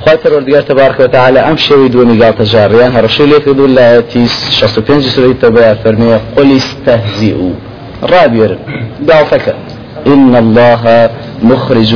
خواهی 0.00 0.18
پەروەردگار 0.22 0.62
تبارك 0.70 1.00
وتعالى 1.00 1.40
ئەم 1.46 1.56
شێوی 1.56 1.88
دووەمی 1.92 2.16
گاڵتە 2.22 2.44
جاڕیان 2.52 2.92
هەڕەشەی 2.96 3.28
لێ 3.30 3.38
کردو 3.44 3.66
لە 3.76 3.82
ئاەتی 3.90 4.24
65 4.50 5.06
سوری 5.14 5.36
تەبەیە 5.42 5.74
فەرمیوە 5.82 6.18
قل 6.36 6.48
استهزئوا 6.56 7.52
ڕابێرن 8.12 8.60
گاڵتەکە 9.08 9.54
إن 10.06 10.34
الله 10.34 11.10
مخرج 11.42 11.94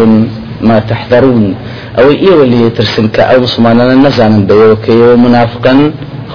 ما 0.61 0.81
تحذرون. 0.81 1.55
ئەوە 1.99 2.13
ئێوە 2.25 2.45
لێ 2.53 2.71
ترسن 2.77 3.07
کە 3.15 3.23
ئەو 3.31 3.41
مسلمانانە 3.47 3.97
نەزانن 4.05 4.43
بەوەکەیەوە 4.49 5.17
منافقن. 5.25 5.81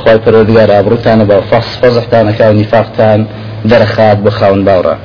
خۆی 0.01 0.19
پەرۆدگار 0.25 0.69
ئابروتانە 0.75 1.25
بە 1.29 1.37
فەس 1.49 1.67
فەزحتانەکە 1.81 2.45
و 2.49 2.53
نیفاقتان 2.59 3.19
دەرەخات 3.69 4.17
بە 4.25 4.31
خاون 4.37 4.61
باوڕە 4.67 4.95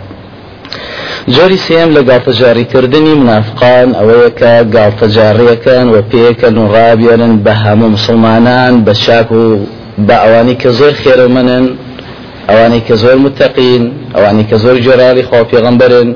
جۆری 1.35 1.59
سێم 1.67 1.91
لە 1.97 2.03
گاڵتەجاریکردنی 2.09 3.15
منافقان 3.23 3.89
ئەوەیە 3.99 4.31
کە 4.41 4.53
گاڵتەجاڕیەکەن 4.75 5.87
و 5.95 5.97
پێکەن 6.11 6.55
و 6.63 6.65
ڕابێنن 6.75 7.35
بە 7.45 7.53
هەموو 7.63 7.93
مسلمانان 7.97 8.75
بە 8.87 8.93
چاک 9.05 9.29
و 9.33 9.43
بە 10.07 10.17
ئەوانی 10.23 10.57
کە 10.63 10.71
زۆر 10.79 10.95
خێرەمەنن 11.03 11.67
ئەوانەی 12.49 12.83
کە 12.89 12.95
زۆر 13.03 13.17
متەقین 13.25 13.85
ئەوانی 14.15 14.45
کە 14.51 14.57
زۆر 14.65 14.77
جۆرالی 14.85 15.25
خۆ 15.29 15.39
پێغەمبەرن 15.51 16.09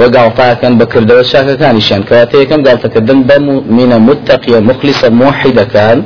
و 0.00 0.02
گاڵتاکەن 0.14 0.72
بەکردەوە 0.80 1.24
چاکەکانیشان 1.32 2.02
کەواتە 2.08 2.36
یەکەم 2.42 2.60
گاڵتەکردن 2.66 3.18
بە 3.28 3.36
مینە 3.76 3.98
متەقیە 4.08 4.60
مخلیسە 4.68 5.08
موحیدەکان 5.20 5.98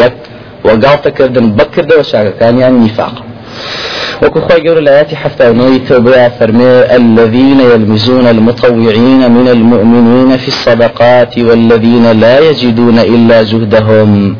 یەک 0.00 0.14
و 0.66 0.68
گاڵتەکردن 0.84 1.46
بەکردەوە 1.58 2.04
چاکەکانیان 2.10 2.74
نیفاق. 2.84 3.16
وكو 4.22 4.40
خوي 4.40 4.68
قول 4.68 4.78
الآيات 4.78 5.14
حتى 5.14 5.52
نويت 5.52 5.92
فرمي 6.40 6.64
الذين 7.00 7.60
يلمزون 7.60 8.26
المطوعين 8.26 9.30
من 9.30 9.48
المؤمنين 9.48 10.36
في 10.36 10.48
الصدقات 10.48 11.38
والذين 11.38 12.20
لا 12.20 12.38
يجدون 12.38 12.98
إلا 12.98 13.42
جهدهم 13.42 14.36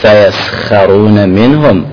فيسخرون 0.00 1.28
منهم. 1.28 1.84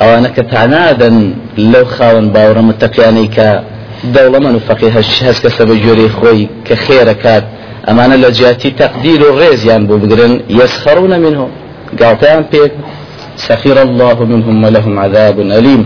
أو 0.00 0.18
أنك 0.18 0.36
تعنادا 0.36 1.34
لو 1.58 1.84
خاون 1.84 2.28
باورا 2.28 2.60
متقيانيك 2.60 3.60
دولة 4.04 4.38
من 4.38 4.58
فقيه 4.58 4.92
هز 4.98 5.40
كسب 5.42 5.68
جوري 5.84 6.08
خوي 6.08 6.48
كخيركات 6.64 7.44
أمانة 7.88 8.16
لجاتي 8.16 8.70
تقدير 8.70 9.20
الريز 9.30 9.66
يعني 9.66 9.86
بقرن 9.86 10.40
يسخرون 10.50 11.20
منهم. 11.20 11.48
قالتان 12.00 12.44
بيك. 12.52 12.72
سخر 13.36 13.82
الله 13.82 14.24
منهم 14.24 14.64
ولهم 14.64 14.98
عذاب 14.98 15.40
أليم. 15.40 15.84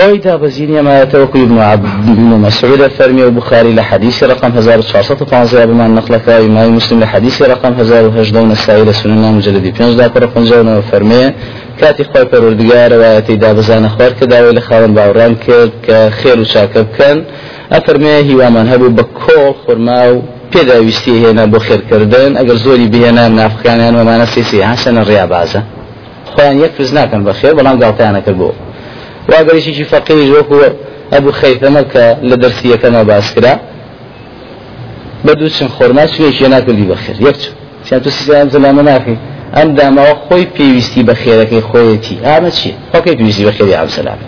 هوي 0.00 0.18
دابزين 0.18 0.80
ما 0.80 1.04
توكل 1.04 1.40
ابن 1.40 1.58
عبد 1.58 1.86
مسعود 2.18 2.80
الفرمي 2.80 3.24
وبخاري 3.24 3.74
لحديث 3.74 4.22
رقم 4.22 4.58
1415 4.58 5.66
بما 5.66 5.88
نقلك 5.88 6.28
إمام 6.28 6.76
مسلم 6.76 7.00
لحديث 7.00 7.42
رقم 7.42 7.72
1018 7.80 8.52
السائل 8.52 8.94
سنن 8.94 9.34
مجلد 9.34 9.76
5 9.78 9.94
دا 9.94 10.08
پر 10.08 10.28
50 10.34 10.80
فرمي 10.80 11.32
كاتي 11.80 12.04
خوي 12.04 12.24
پروردگار 12.24 12.92
روایتی 12.92 13.36
دابزان 13.36 13.88
خوار 13.88 14.10
کە 14.20 14.24
داوای 14.24 14.54
لە 14.56 14.60
خاوەن 14.60 14.92
باوەڕان 14.96 15.46
کرد 15.46 15.72
کە 15.86 16.12
خێر 16.18 16.38
و 16.38 16.44
چاکە 16.44 16.78
بکەن. 16.78 17.18
ئەفەرمێ 17.72 18.24
هیوامان 18.28 18.68
هەبوو 18.72 18.96
بە 18.96 19.04
کۆڵ 19.20 19.54
خورما 19.64 20.12
و 20.12 20.22
پێداویستی 20.52 21.14
هێنا 21.22 21.46
بۆ 21.52 21.58
خێرکردن. 21.58 22.30
ئەگەر 22.38 22.56
زۆری 22.64 22.88
بهێنا 22.92 23.28
نافخانیان 23.28 23.94
ومانە 24.00 24.26
سیسی 24.34 24.62
حسنە 24.62 25.02
ڕیا 25.08 25.26
بازە 25.32 25.60
خۆیان 26.32 26.56
یەک 26.64 26.72
فرز 26.76 26.92
ناکەن 26.98 27.22
بە 27.26 27.32
خێر 27.38 27.54
بەڵام 27.58 27.76
گاڵتیانە 27.82 28.20
کرد 28.26 28.38
بۆ. 28.40 28.50
واگەریشی 29.30 29.84
فەقیری 29.92 30.30
وەکو 30.36 30.56
ئەبوو 31.12 31.32
خەیتەمە 31.40 31.82
کە 31.92 32.04
لە 32.28 32.36
دەرسیەکەمە 32.42 33.02
باس 33.10 33.26
کرا 33.34 33.54
بە 35.24 35.32
دوو 35.38 35.48
چن 35.56 35.68
خۆرما 35.76 36.04
سوێکیە 36.12 36.48
ناکردی 36.54 36.86
بەخێر 36.92 37.16
یەک 37.26 37.36
چیان 37.86 38.00
تو 38.04 38.10
سیستم 38.10 38.48
زەلامە 38.54 38.82
ناکەی 38.90 39.18
ئەم 39.56 39.68
داماوە 39.78 40.14
خۆی 40.26 40.46
پێویستی 40.56 41.02
بە 41.08 41.14
خێرەکەی 41.22 41.62
خۆیەتی 41.70 42.16
ئامە 42.26 42.50
چی؟ 42.58 42.70
خۆکەی 42.92 43.14
پێویستی 43.18 43.44
بە 43.48 43.52
خێری 43.56 43.74
ئامسەلام 43.78 44.20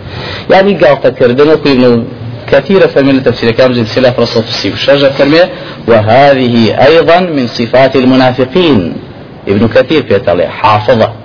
یعنی 0.51 0.71
گاڵتەکردن 0.81 1.47
وەکوی 1.53 1.75
كثير 2.51 2.87
فمن 2.87 3.09
التفسير 3.09 3.51
كامل 3.51 3.79
السلاف 3.79 4.19
رصف 4.19 4.47
السيف 4.47 4.73
الشجر 4.73 5.09
فرمي 5.09 5.39
وهذه 5.87 6.85
أيضا 6.87 7.19
من 7.19 7.47
صفات 7.47 7.95
المنافقين 7.95 8.93
ابن 9.47 9.67
كثير 9.67 10.03
في 10.03 10.47
حافظة. 10.47 11.18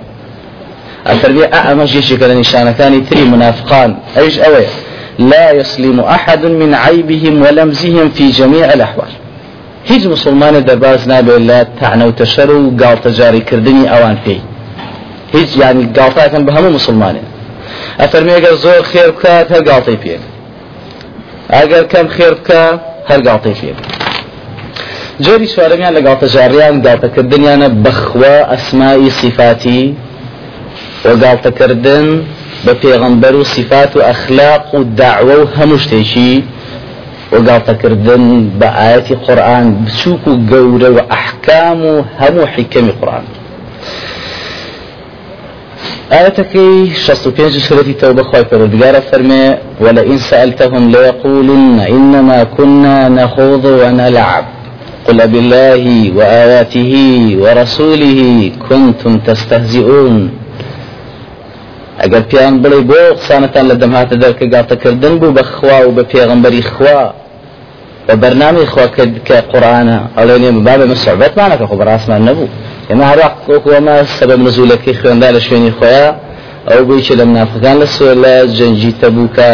التربية 1.09 1.49
أعمى 1.53 1.85
جيشك 1.85 2.23
لنشان 2.23 2.71
كان 2.71 3.05
تري 3.09 3.23
منافقان. 3.23 3.97
أيش 4.17 4.39
أوي؟ 4.39 4.65
لا 5.19 5.51
يسلم 5.51 5.99
أحد 5.99 6.45
من 6.45 6.73
عيبهم 6.73 7.41
ولمزهم 7.41 8.09
في 8.09 8.29
جميع 8.29 8.73
الأحوال. 8.73 9.11
هیچ 9.91 10.05
مسلمان 10.05 10.55
دەرباز 10.69 11.07
نابێت 11.11 11.41
لە 11.49 11.59
تعنە 11.79 12.03
و 12.09 12.11
تەشەر 12.21 12.49
و 12.49 12.77
گاڵتەجاری 12.81 13.41
کردنی 13.49 13.85
ئەوان 13.91 14.17
پێی 14.25 14.41
هیچ 15.35 15.49
ینی 15.61 15.85
گاڵتاکەن 15.97 16.41
بە 16.47 16.51
هەموو 16.55 16.75
مسلمانێن 16.77 17.27
ئەفەرمێگەر 18.01 18.55
زۆر 18.63 18.81
خێر 18.91 19.09
بکات 19.15 19.47
هەر 19.53 19.61
گاڵتەی 19.69 19.97
پێ 20.03 20.15
ئەگەر 21.55 21.83
کەم 21.91 22.07
خێر 22.15 22.33
بکە 22.39 22.61
هەر 23.09 23.19
گاڵتەی 23.27 23.55
پێ 23.59 23.71
جۆری 25.25 25.47
چوارەمیان 25.53 25.93
لە 25.97 26.01
گاڵتەجاریان 26.07 26.75
گاڵتەکردنیانە 26.85 27.67
بەخوا 27.83 28.37
ئەسمایی 28.51 29.09
صفاتی 29.21 29.83
داوە 35.01 35.35
و 35.41 35.45
هەموو 35.57 35.77
شتێکی 35.83 36.33
وەگاڵتەکردن 37.33 38.23
بە 38.59 38.67
ئاەتی 38.79 39.15
قورآن 39.25 39.65
بچووک 39.85 40.23
و 40.27 40.33
گەورە 40.51 40.89
و 40.95 40.99
ئەحکام 41.11 41.79
و 41.91 41.93
هەموو 42.21 42.45
حیکەمی 42.53 42.93
قورآن 42.99 43.25
آياتكي 46.11 46.91
شصت 46.95 47.27
بينج 47.27 47.57
سورة 47.57 47.91
توبة 48.01 48.23
خواهي 48.23 48.43
پروردگار 48.43 48.99
فرمي 49.11 49.55
ولئن 49.81 50.17
سألتهم 50.17 50.91
ليقولن 50.91 51.79
إنما 51.79 52.43
كنا 52.43 53.09
نخوض 53.09 53.65
ونلعب. 53.65 54.45
قل 55.07 55.27
بالله 55.27 56.11
وآياته 56.15 56.93
ورسوله 57.41 58.51
كنتم 58.69 59.17
تستهزئون. 59.17 60.29
ئەگەر 62.01 62.23
پیان 62.29 62.53
بڵێ 62.63 62.79
بۆ 62.89 63.01
قسانەتان 63.19 63.65
لە 63.71 63.75
دەمهاتە 63.81 64.15
دەرکە 64.23 64.45
گاتەکردن 64.53 65.13
بوو 65.19 65.35
بە 65.37 65.43
خوا 65.53 65.77
و 65.87 65.95
بە 65.97 66.03
پێغمبەری 66.11 66.63
خوا 66.73 67.01
بە 68.07 68.13
بەرنامی 68.21 68.65
خوا 68.71 68.85
کرد 68.95 69.15
کە 69.27 69.37
قورآانە 69.51 69.97
ئەڵێ 70.17 70.35
نێ 70.43 70.49
بابە 70.67 70.85
مسعبەتمانەکە 70.93 71.65
خۆ 71.69 71.75
بەڕاستمان 71.81 72.21
نەبوو 72.27 72.47
ئێمە 72.89 73.05
هەراق 73.11 73.33
وەکوەمە 73.51 73.95
سەبەب 74.17 74.39
نزولەکەی 74.47 74.95
خوێندا 74.99 75.29
لە 75.35 75.39
شوێنی 75.45 75.71
خۆیان 75.79 76.13
ئەو 76.69 76.81
بووی 76.87 77.15
لە 77.19 77.25
منافقان 77.29 77.75
لە 77.81 77.87
سوێ 77.95 78.13
لە 78.23 78.33
جەنجی 78.57 78.91
تەبووکە 79.01 79.49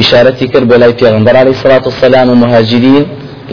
ئشارەتی 0.00 0.46
کرد 0.52 0.66
بە 0.70 0.76
لای 0.82 0.94
پێغمبەر 1.00 1.34
عەلەیهی 1.40 1.60
سەڵات 1.62 1.84
وسەلام 1.88 2.28
و 2.32 2.34
مهاجرین 2.44 3.04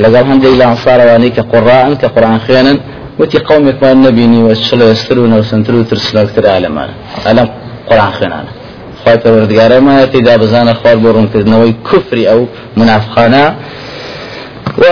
لەگەڵ 0.03 0.25
هەندێک 0.31 0.53
لە 0.59 0.65
ئەنسارەوانەی 0.69 1.31
کە 1.35 1.43
قوڕان 1.51 1.91
کە 2.01 2.07
قورآن 2.13 2.39
خوێنن 2.45 2.77
وتی 3.19 3.39
قومێکمان 3.47 3.97
نبینی 4.07 4.39
وە 4.47 4.55
چڵێستر 4.65 5.17
و 5.17 5.27
نەوسنتر 5.33 5.73
و 5.75 5.83
ترسناکتر 5.89 6.43
ئالەمانە 6.51 6.93
ئەلەم 7.27 7.49
قرآن 7.93 8.11
خوێنانە 8.17 8.51
خی 9.03 9.17
پەروەردگارەمە 9.23 9.95
تێدا 10.13 10.35
بزانە 10.41 10.73
خوار 10.79 10.97
بۆ 11.03 11.09
ڕوونکردنەوەی 11.15 11.73
کوفری 11.87 12.25
ئەو 12.31 12.41
منافخانە 12.79 13.45
و 14.81 14.83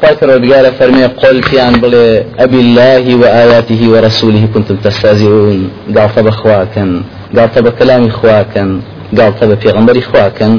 خی 0.00 0.14
پەروەردگارە 0.18 0.70
فەرمێ 0.78 1.06
قۆلتیان 1.20 1.74
بڵێ 1.82 2.08
ئەبی 2.40 2.60
الله 2.64 3.04
وآياته 3.22 3.80
ورسوله 3.92 4.42
كنتم 4.54 4.76
تستهزئون 4.84 5.60
قالت 5.96 6.18
بخواكن 6.26 6.90
قالت 7.36 7.58
بكلام 7.66 8.04
خواكن 8.18 8.70
قالت 9.18 9.40
بپێغمبەری 9.50 10.02
خواكن 10.10 10.52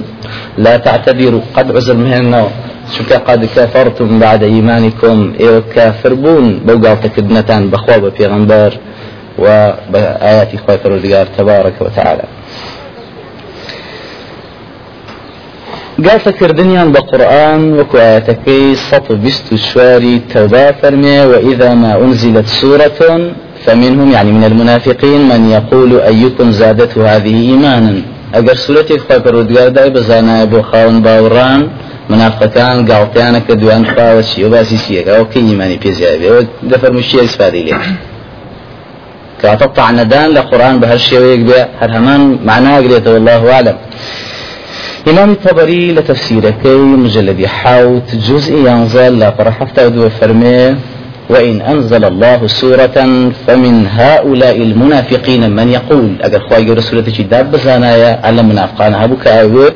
لا 0.66 0.78
تعتذروا 0.86 1.42
قد 1.56 1.68
عذر 1.76 1.96
مهنەوە 2.06 2.52
چونکە 2.94 3.18
قد 3.28 3.42
كفرتم 3.56 4.20
بعد 4.20 4.44
إيمانكم. 4.44 5.18
إيوه 5.40 5.64
كافر 5.76 6.14
بون 6.14 6.46
بو 6.68 6.76
قالتكدنتان 6.86 7.70
وبآيات 9.44 10.50
إخوة 10.58 10.80
الرزقار 10.86 11.28
تبارك 11.38 11.76
وتعالى. 11.82 12.24
قال 16.06 16.20
فكردنيان 16.20 16.92
بقرآن 16.92 17.80
وكو 17.80 17.98
آياتكي 17.98 18.76
سط 18.76 19.12
بست 19.12 19.56
شواري 19.56 20.22
توبا 20.34 20.72
فرمي 20.72 21.20
وإذا 21.20 21.74
ما 21.74 21.92
أنزلت 22.04 22.48
سورة 22.48 23.02
فمنهم 23.66 24.12
يعني 24.12 24.32
من 24.32 24.44
المنافقين 24.44 25.22
من 25.30 25.50
يقول 25.50 26.02
أيكم 26.02 26.52
زادته 26.52 27.16
هذه 27.16 27.36
إيمانا. 27.50 28.02
أجر 28.36 28.56
سورة 28.56 28.86
إخوة 28.92 29.24
الرزقار 29.30 29.70
داي 29.70 29.90
بزانا 29.90 30.44
أبو 30.44 30.62
خاون 30.62 31.02
باوران 31.02 31.70
منافقان 32.10 32.78
قاڵتیانە 32.90 33.40
کە 33.48 33.54
دوان 33.62 33.84
خواوە 33.92 34.24
چی 34.30 34.44
و 34.44 34.50
باسی 34.50 34.78
سیەکە 34.86 35.12
ئەو 35.16 35.26
کە 35.32 35.38
ایمانی 35.38 35.80
پێزیابێ 35.84 36.30
دەفەر 36.72 36.92
مشتێ 36.98 37.20
كاتە 39.42 39.68
طعنەدان 39.78 40.30
لە 40.36 40.42
قورآن 40.50 40.76
بە 40.82 40.86
هەر 40.92 41.02
شێوەیەک 41.10 41.42
بێ 41.50 41.62
هەر 41.82 41.90
هەمان 41.96 42.22
معناگرێتەوە 42.50 43.18
الله 43.20 43.42
إمام 45.10 45.30
الطبري 45.32 45.92
لتفسيركي 45.92 46.76
مجلد 47.06 47.46
حوت 47.46 48.10
جزء 48.28 48.54
ينزل 48.68 49.20
لا 49.20 49.32
فرحفت 49.38 49.80
دو 49.80 50.10
فرمي. 50.10 50.76
وإن 51.30 51.62
أنزل 51.62 52.04
الله 52.06 52.48
سورة 52.48 52.98
فمن 53.48 53.88
هؤلاء 54.00 54.58
المنافقين 54.68 55.52
من 55.58 55.68
يقول. 55.78 56.10
أجر 56.22 56.40
خواهي 56.48 56.70
رسولة 56.80 57.08
داب 57.32 57.52
بزانايا 57.52 58.12
على 58.26 58.42
منافقان 58.44 58.94
أبو 58.94 59.16
كأوي. 59.24 59.70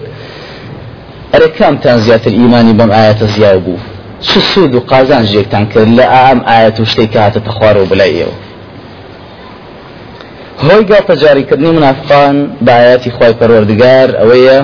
أركام 1.36 1.78
تنزيات 1.78 2.28
الإيمان 2.28 2.78
بم 2.78 2.92
آيات 2.92 3.24
زيابو 3.24 3.76
شو 4.22 4.40
سود 4.40 4.76
قازان 4.76 5.24
جيك 5.24 5.48
تنكر 5.52 6.04
أعم 6.04 6.44
آيات 6.48 6.80
وشتيكات 6.80 7.38
تخوارو 7.38 7.86
بلايو 7.86 8.28
هۆی 10.68 10.84
گاڵتەجاریکردنی 10.90 11.72
منافقان 11.80 12.36
بە 12.66 12.72
ئاياتی 12.78 13.12
خی 13.16 13.34
پەروەردگار 13.40 14.08
ئەوەیە 14.22 14.60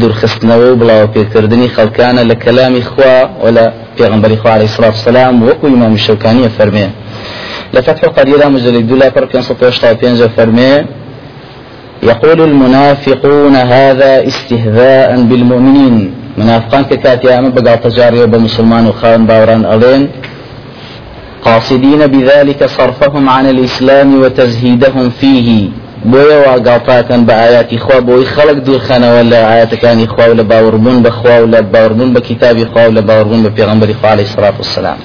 دوورخستنەوە 0.00 0.66
و 0.70 0.78
بڵاو 0.80 1.06
پێکردنی 1.14 1.68
خەڵکانە 1.76 2.22
لە 2.30 2.34
کەلامی 2.44 2.82
خوا 2.90 3.16
و 3.44 3.46
لە 3.56 3.64
پێغمبەری 3.98 4.36
خوا 4.40 4.50
عليه 4.56 4.68
الصلاة 4.70 4.92
والسلام 4.96 5.34
وەکو 5.48 5.66
ئیمام 5.72 5.96
شەوکانیە 6.06 6.50
فەرمێ. 6.58 6.88
لە 7.74 7.80
فتح 7.86 8.02
قديرة 8.16 8.46
مجلد 8.48 8.86
دولا 8.88 9.10
پر 9.10 9.24
585 9.26 10.20
فەرمێ 10.36 10.74
يقول 12.02 12.40
المنافقون 12.40 13.56
هذا 13.56 14.26
استهزاء 14.26 15.10
بالمؤمنين 15.28 16.14
منافقان 16.38 16.84
ككاتي 16.84 17.38
أما 17.38 17.48
بقى 17.48 17.76
تجاري 17.76 18.26
بمسلمان 18.26 18.86
وخان 18.86 19.26
باوران 19.26 19.64
ألين 19.74 20.08
قاصدين 21.48 22.06
بذلك 22.06 22.60
صرفهم 22.66 23.28
عن 23.28 23.44
الإسلام 23.48 24.20
وتزهيدهم 24.22 25.10
فيه. 25.20 25.68
وا 26.12 26.58
گاڵتاکەن 26.66 27.26
بە 27.28 27.32
ئاياتی 27.32 27.78
خوا 27.78 28.00
بۆی 28.00 28.24
خەڵک 28.34 28.58
دوورخەنەوە 28.66 29.22
لە 29.32 29.38
ئاەتەکانی 29.48 30.06
خوا 30.06 30.24
و 30.30 30.34
لە 30.34 30.44
باوەڕبوون 30.50 30.98
بەخوا 31.06 31.36
و 31.42 31.50
لە 31.54 31.60
باوەڕبوون 31.72 32.10
بە 32.16 32.20
کتابی 32.28 32.64
خوا 32.64 32.88
و 32.88 33.94
خوا 34.00 34.10
عليه 34.10 34.22
الصلاة 34.22 34.56
والسلام. 34.58 34.98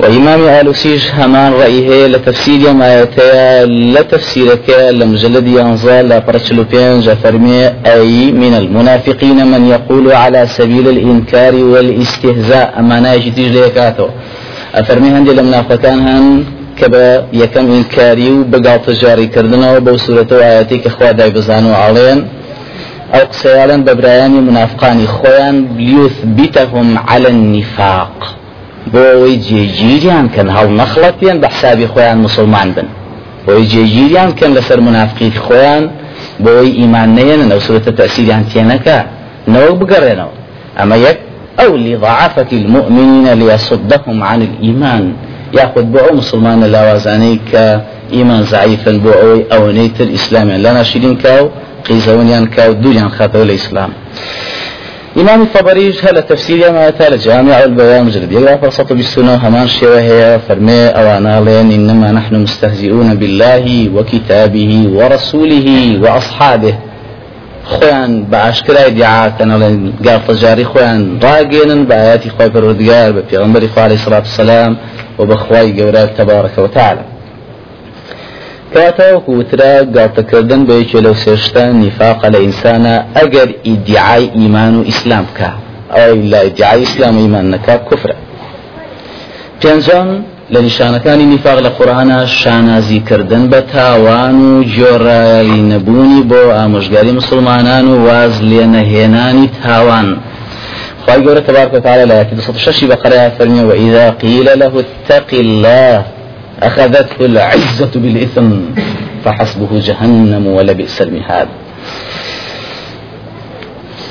وإمام 0.00 0.40
آلوسيش 0.48 1.10
همان 1.10 1.52
رأيه 1.52 2.06
لتفسير 2.06 2.72
ما 2.72 3.00
يتيا 3.00 3.64
لتفسيرك 3.66 4.90
لمجلد 4.90 5.46
ينزل 5.46 6.08
لبرشلو 6.08 6.64
بينج 6.72 7.10
فرمي 7.10 7.66
أي 7.86 8.32
من 8.32 8.54
المنافقين 8.54 9.46
من 9.46 9.68
يقول 9.68 10.12
على 10.12 10.46
سبيل 10.46 10.88
الإنكار 10.88 11.54
والإستهزاء. 11.54 12.74
أما 12.78 13.00
ناجي 13.00 13.30
تجليكاتو 14.74 14.92
أفرمي 14.92 15.08
هندي 15.08 15.32
لمنافقان 15.32 16.08
هن 16.08 16.44
كبا 16.78 17.26
يكم 17.32 17.70
إنكاري 17.70 18.30
وبقال 18.30 18.82
تجاري 18.82 19.26
كردنا 19.26 19.76
وبو 19.76 19.96
سورة 19.96 20.26
آياتي 20.32 20.78
كخوا 20.78 21.10
داي 21.12 21.30
بزانو 21.30 21.74
علين 21.74 22.28
أو 23.14 23.20
قسيالا 23.20 23.76
ببرياني 23.76 24.40
منافقاني 24.40 25.06
خوان 25.06 25.66
ليثبتهم 25.78 26.98
على 26.98 27.28
النفاق. 27.28 28.36
بۆ 28.94 28.98
ئەوەی 28.98 29.36
جێگیریان 29.48 30.26
کەن 30.34 30.48
هەڵ 30.56 30.68
نەخڵەت 30.80 31.16
بە 31.42 31.48
خۆیان 31.92 32.18
مسلمان 32.26 32.68
بن. 32.76 32.88
بۆی 33.46 33.64
جێگیریان 33.72 34.30
کەن 34.38 34.50
لەسەر 34.56 34.78
منافقی 34.88 35.30
خۆیان 35.46 35.84
بۆی 36.44 36.70
ئیمان 36.80 37.08
نێنن 37.16 37.50
ئەو 37.52 37.60
سورەتە 37.66 37.92
تەسیریان 38.00 38.44
تێنەکە 38.50 38.98
نەوەک 39.52 39.76
بگەڕێنەوە 39.80 40.34
ئەمە 40.78 40.96
یەک 41.06 41.18
أو 41.60 41.76
لضعافة 41.76 42.46
المؤمنين 42.52 43.32
ليصدهم 43.32 44.22
عن 44.22 44.42
الإيمان. 44.42 45.12
يأخذ 45.54 45.82
بو 45.82 46.14
مسلمان 46.14 46.64
لا 46.64 46.94
وزانيك 46.94 47.80
إيمان 48.12 48.42
ضعيفا 48.42 48.92
بو 48.92 49.10
أو 49.52 49.70
نيتر 49.70 50.14
إسلام 50.14 50.50
لنا 50.50 50.82
شيرين 50.82 51.16
كاو 51.16 51.50
قيزونيان 51.88 52.46
كاو 52.46 52.72
دوليان 52.72 53.08
خاطر 53.08 53.42
الإسلام. 53.42 53.90
إمام 55.16 55.42
الطبري 55.42 55.94
هل 56.02 56.22
تفسير 56.22 56.72
ما 56.72 56.88
أتى 56.88 57.16
جامع 57.16 57.64
البيان 57.64 58.04
مجلد 58.04 58.32
يقرأ 58.32 58.56
فرصة 58.56 58.84
بالسنة. 58.84 59.34
همان 59.34 59.68
شوى 59.68 60.00
هي 60.00 60.40
فرمي 60.48 60.86
أوانا 60.86 61.40
لين. 61.40 61.72
إنما 61.72 62.12
نحن 62.12 62.34
مستهزئون 62.42 63.14
بالله 63.14 63.90
وكتابه 63.94 64.88
ورسوله 64.92 65.98
وأصحابه. 66.02 66.74
خوان 67.66 68.24
باشكرا 68.24 68.86
ادعاء 68.86 69.32
لين 69.40 69.92
قال 70.06 70.26
تجاري 70.26 70.64
خوان 70.64 71.18
راقين 71.22 71.84
بآيات 71.84 72.28
خوي 72.28 72.50
فرودقار 72.50 73.12
بفيغمبر 73.12 73.62
عليه 73.76 73.94
الصلاة 73.94 74.18
والسلام 74.18 74.76
وبخواي 75.18 75.82
قورات 75.82 76.10
تبارك 76.18 76.58
وتعالى 76.58 77.04
کاتەوەکو 78.74 79.30
وترا 79.38 79.72
گاڵتەکردن 79.96 80.62
بەیەکێ 80.68 80.98
لەو 81.06 81.14
سێشتە 81.24 81.64
نیفاقە 81.82 82.28
لە 82.34 82.38
ئینسانە 82.44 82.94
ئەگەر 83.16 83.48
ئیدعای 83.66 84.24
ئیمان 84.38 84.74
و 84.78 84.82
ئیسلام 84.88 85.24
بکە 85.28 85.50
ئەو 85.96 86.14
لا 86.32 86.40
ئیدعای 86.46 86.80
ئیسلام 86.84 87.14
و 87.16 87.20
ئیمان 87.24 87.46
نەکا 87.54 87.76
کوفرە 87.88 88.16
پێنجەم 89.60 90.08
لە 90.54 90.60
نیشانەکانی 90.66 91.26
نیفاق 91.34 91.58
لە 91.66 91.70
قورآانە 91.78 92.18
شانازیکردن 92.40 93.50
بە 93.52 93.60
تاوان 93.72 94.36
و 94.44 94.64
جۆڕایی 94.76 95.60
نەبوونی 95.72 96.22
بۆ 96.30 96.40
ئامۆژگاری 96.56 97.12
واز 98.06 98.34
لێ 98.50 98.64
نەهێنانی 98.74 99.46
تاوان. 99.62 100.08
خی 101.04 101.18
گەورە 101.24 101.42
تبارك 101.48 101.74
وتعالى 101.74 102.04
لا 102.04 102.14
يأتي 102.14 102.34
بصوت 102.36 102.54
الشاشي 102.54 102.86
بقرأ 102.86 103.28
فرمي 103.28 103.62
وإذا 103.64 104.10
قيل 104.10 104.58
له 104.58 104.72
اتق 104.84 105.30
الله 105.32 106.04
أخذته 106.62 107.20
العزة 107.20 107.92
بالإثم 107.94 108.50
فحسبه 109.24 109.70
جهنم 109.86 110.46
ولبئس 110.46 111.02
المهاد. 111.02 111.48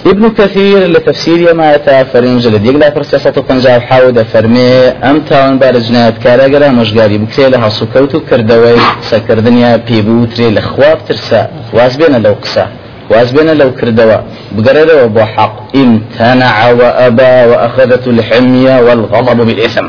ابن 0.05 0.29
كثير 0.29 0.87
لتفسير 0.87 1.53
ما 1.53 1.73
يتافر 1.73 2.21
مجلد 2.21 2.65
يقلا 2.65 2.89
فرسي 2.89 3.19
سطو 3.19 3.41
پنجاب 3.41 3.81
حاود 3.81 4.21
فرمي. 4.21 4.69
ام 5.09 5.19
تاون 5.19 5.57
بار 5.59 5.77
جنايت 5.77 6.17
كارا 6.17 6.43
قرا 6.43 6.69
مشغاري 6.69 7.17
بكري 7.17 7.49
لها 7.49 7.69
سكوتو 7.69 8.19
كردوي 8.19 8.77
سكردنيا 9.01 9.75
بيبوتري 9.75 10.49
لخواب 10.51 10.97
ترسا. 11.07 11.49
وازبين 11.73 12.21
لو 12.21 12.33
قسا 12.33 12.67
وازبين 13.09 13.57
لو 13.57 13.71
كردوا. 13.71 14.17
بقرر 14.51 14.89
وبو 15.03 15.19
حق 15.19 15.55
امتنع 15.75 16.71
وأبى 16.79 17.35
وأخذته 17.49 18.09
الحمية 18.09 18.75
والغضب 18.85 19.37
بالإثم. 19.47 19.87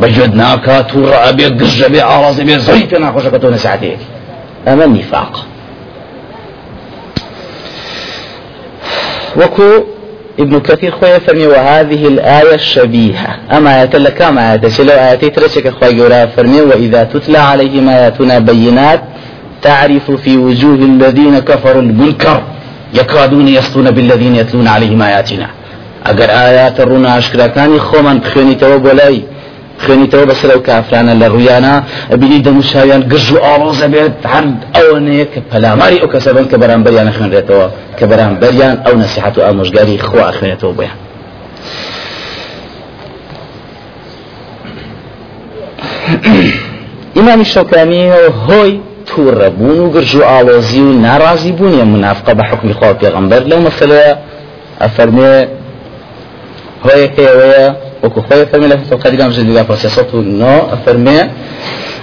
بجد 0.00 0.34
ناكا 0.34 0.80
تورا 0.80 1.28
أبي 1.28 1.44
قج 1.44 1.84
بي 1.84 2.00
عرض 2.00 2.40
بي 2.40 2.58
زيت 2.58 2.94
ناخوش 2.94 3.26
كتون 3.26 3.56
ساعتين 3.56 3.98
أما 4.68 4.84
النفاق. 4.84 5.46
وكو 9.36 9.84
ابن 10.38 10.60
كثير 10.60 10.90
خويا 10.90 11.18
فرمي 11.18 11.46
وهذه 11.46 12.08
الآية 12.08 12.54
الشبيهة. 12.54 13.36
أما 13.52 13.82
آية 13.82 13.96
لك 13.96 14.22
ما 14.22 14.52
آية؟ 14.52 14.68
سلو 14.68 14.92
آياتي 14.92 15.30
ترشك 15.30 15.68
خويا 15.68 16.26
فرمي 16.26 16.60
وإذا 16.60 17.04
تتلى 17.04 17.38
عليهم 17.38 17.88
آياتنا 17.88 18.38
بينات 18.38 19.00
تعرف 19.62 20.10
في 20.10 20.36
وجوه 20.36 20.74
الذين 20.74 21.38
كفروا 21.38 21.82
المنكر 21.82 22.42
يكادون 22.94 23.48
يسطون 23.48 23.90
بالذين 23.90 24.36
يتلون 24.36 24.68
عليهم 24.68 25.02
آياتنا. 25.02 25.48
أجر 26.06 26.30
آيات 26.30 26.80
الرنا 26.80 27.18
أشكرا 27.18 27.46
كان 27.46 27.80
خومن 27.80 28.18
بخيني 28.18 28.54
توب 28.54 28.84
ولاي 28.84 29.22
خوێنیتەوە 29.82 30.24
بەسەر 30.30 30.50
ئەو 30.54 30.62
کافرانە 30.68 31.14
لە 31.20 31.26
ڕویانە 31.34 31.74
ئەبینی 32.12 32.38
دەموشاویان 32.46 33.02
گژ 33.12 33.26
و 33.34 33.38
ئاڕۆزە 33.46 33.86
بێت 33.94 34.14
هەر 34.32 34.44
ئەوەنەیە 34.76 35.26
کە 35.32 35.40
پەلاماری 35.50 35.98
ئەو 36.02 36.08
کەسە 36.14 36.30
بن 36.36 36.44
کە 36.50 36.56
بەرامبەریان 36.62 37.08
خوێنرێتەوە 37.16 37.66
کە 37.98 38.04
بەرامبەریان 38.10 38.74
ئەو 38.84 38.94
نەسیحەت 39.02 39.34
و 39.38 39.40
ئامۆژگاری 39.46 39.96
خوا 40.06 40.26
خوێنێتەوە 40.36 40.72
بۆیان. 40.78 40.98
ئیمامی 47.16 47.46
شەکانی 47.54 48.04
هۆی 48.46 48.72
تووڕەبوون 49.08 49.78
و 49.84 49.90
گرژ 49.94 50.12
و 50.14 50.22
ئاڵۆزی 50.30 50.82
و 50.88 50.90
ناڕازی 51.04 51.52
بوونیە 51.58 51.84
منافقە 51.94 52.32
بە 52.38 52.44
حکمی 52.50 52.74
خوا 52.78 52.90
پێغەمبەر 53.00 53.42
لەو 53.50 53.60
مەسەلەیە 53.66 54.12
ئەفەرمێ 54.82 55.34
هۆیەکەوەیە 56.84 57.66
وكو 58.04 58.22
خويا 58.22 58.44
فرمي 58.44 58.66
له 58.66 58.78
قد 58.90 59.20
قام 59.20 59.30
جديد 59.30 59.66
بروسيسوت 59.66 60.14
نو 60.14 60.60
فرمي 60.86 61.30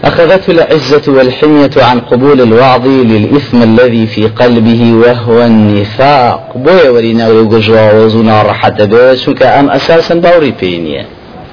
أخذته 0.03 0.51
العزة 0.51 1.05
والحمية 1.07 1.75
عن 1.77 1.99
قبول 1.99 2.41
الوعظ 2.41 2.87
للإثم 2.87 3.63
الذي 3.63 4.07
في 4.07 4.27
قلبه 4.27 4.93
وهو 4.93 5.45
النفاق. 5.45 6.51
بويا 6.55 6.89
ورينا 6.89 7.27
ويقجوا 7.27 7.93
وزونا 7.93 8.41
راحة 8.41 8.69
بيت 8.69 9.17
شو 9.17 9.31
أم 9.31 9.69
أساسا 9.69 10.15
دوري 10.15 10.53
بينيا 10.61 11.05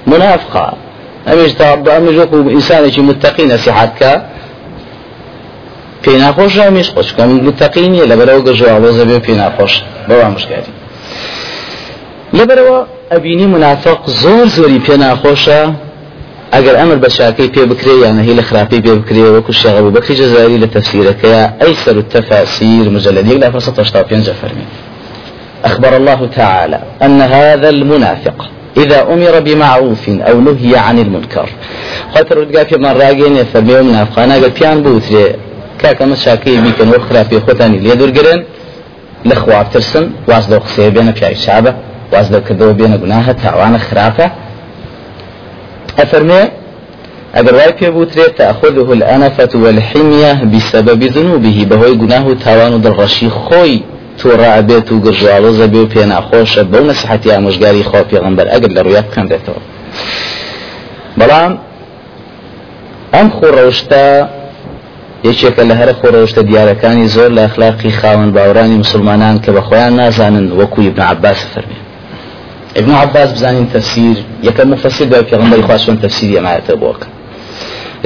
منافقة. 0.07 0.75
أميش 1.33 1.53
تعب 1.53 1.89
أميش 1.89 2.17
وكو 2.17 2.51
إنسان 2.51 3.05
متقين 3.07 3.55
نصيحتك. 3.55 4.23
پێی 6.05 6.19
ناخۆش 6.25 6.55
ئەمیش 6.65 6.89
خۆشکەم 6.95 7.31
متەقینیە 7.47 8.05
لەبەرەوە 8.11 8.43
گەژوا 8.49 8.75
وەزە 8.85 9.05
بێ 9.09 9.19
پێی 9.25 9.37
ناخۆش 9.43 9.75
بەوا 10.09 10.29
مشکاری 10.35 10.73
لەبەرەوە 12.43 12.79
ئەبینی 13.13 13.47
منافق 13.47 13.99
زۆر 14.23 14.47
زۆری 14.57 14.81
پێ 14.87 14.95
ناخۆشە. 15.05 15.61
ئەگەر 16.55 16.75
ئەمر 16.81 16.99
بە 17.05 17.09
شاکەی 17.19 17.49
پێ 17.55 17.63
بکرێ 17.71 17.95
یان 18.05 18.19
هی 18.27 18.35
لە 18.39 18.43
خراپی 18.49 18.81
پێ 18.85 18.93
بکرێ 19.01 19.23
أبو 19.81 19.91
بكر 19.91 20.15
جزائري 20.15 20.59
لتفسيركيا 20.59 21.41
أيسر 21.67 21.97
التفاسير 22.05 22.91
مجلد 22.91 23.27
لا 23.43 23.51
فصل 23.51 23.73
تشطاب 23.75 24.07
فرمي 24.43 24.67
أخبر 25.65 25.97
الله 25.97 26.27
تعالى 26.27 26.81
أن 27.03 27.21
هذا 27.21 27.69
المنافق 27.69 28.39
إذا 28.77 29.03
أمر 29.03 29.41
بمعروف 29.41 30.09
أو 30.09 30.41
نهي 30.41 30.77
عن 30.77 30.99
المنكر 30.99 31.49
خاطر 32.15 32.39
ودقا 32.39 32.65
في 32.65 32.77
من 32.77 32.93
راقين 33.03 33.37
يفرمي 33.37 33.81
منافقانا 33.89 34.35
قال 34.35 34.51
بيان 34.51 34.83
بوتري 34.83 35.25
كاكا 35.81 36.05
مشاكي 36.05 36.61
بيكن 36.61 36.89
وخرافي 36.89 37.41
خوتاني 37.41 37.79
ليدور 37.79 38.11
قرن 38.17 38.41
لخواب 39.25 39.67
ترسن 39.73 40.05
واسدو 40.29 40.59
قصيه 40.59 40.89
بين 40.89 41.13
في 41.13 41.25
عشابه 41.27 41.75
واز 42.13 42.27
دەکردەوە 42.35 42.73
بێنە 42.79 42.97
گوناهە 43.03 43.33
تاوانە 43.43 43.79
خراپە؟ 43.87 44.27
ئەفەرمێ 45.99 46.43
ئەگەر 47.37 47.55
وای 47.59 47.73
پێ 47.79 47.89
بوترێت 47.97 48.33
تأخذه 48.39 48.89
الأنفة 48.99 49.53
والحمية 49.65 50.33
بسبب 50.53 51.01
ذنوبه 51.17 51.59
بەهۆی 51.71 51.95
گوناه 52.03 52.25
و 52.27 52.35
تاوان 52.35 52.73
و 52.75 52.83
دڵڕەشی 52.85 53.29
خۆی 53.45 53.77
تووڕە 54.19 54.49
ئەبێت 54.57 54.89
و 54.93 55.03
گرژواڵۆزە 55.05 55.67
بێ 55.73 55.81
و 55.85 55.89
پێ 55.93 56.03
ناخۆشە 56.13 56.63
بەو 56.73 56.85
نەسیحەتی 56.91 57.33
ئامۆژگاری 57.35 57.85
خۆ 57.91 58.01
پێغەمبەر 58.11 58.47
ئەگەر 58.53 58.71
لە 58.77 58.83
بەڵام 61.19 61.53
ئەم 63.15 63.29
خۆڕەوشتە 63.37 64.05
یەکێکە 65.29 65.63
لە 65.71 65.75
هەرە 65.81 65.95
خۆڕەوشتە 66.01 66.43
دیارەکانی 66.49 67.07
زۆر 67.15 67.31
لە 67.37 67.43
ئەخلاقی 67.47 67.93
خاوەن 68.01 68.31
باوەڕانی 68.37 68.77
مسلمانان 68.85 69.37
کە 69.45 69.51
بە 69.57 69.63
نازانن 69.99 70.47
وەکو 70.59 70.81
ابن 70.89 71.01
عباس 71.11 71.41
فەرمێ. 71.53 71.82
ابن 72.77 72.93
عباس 72.93 73.33
بزانین 73.33 73.69
تفسیر 73.75 74.17
یەکەم 74.43 74.67
مفسر 74.67 75.07
پێغەمبەری 75.31 75.63
خوا 75.67 75.79
چۆن 75.79 75.97
تفسیری 76.03 76.37
ئەمایەتە 76.39 76.75
بۆکە 76.83 77.07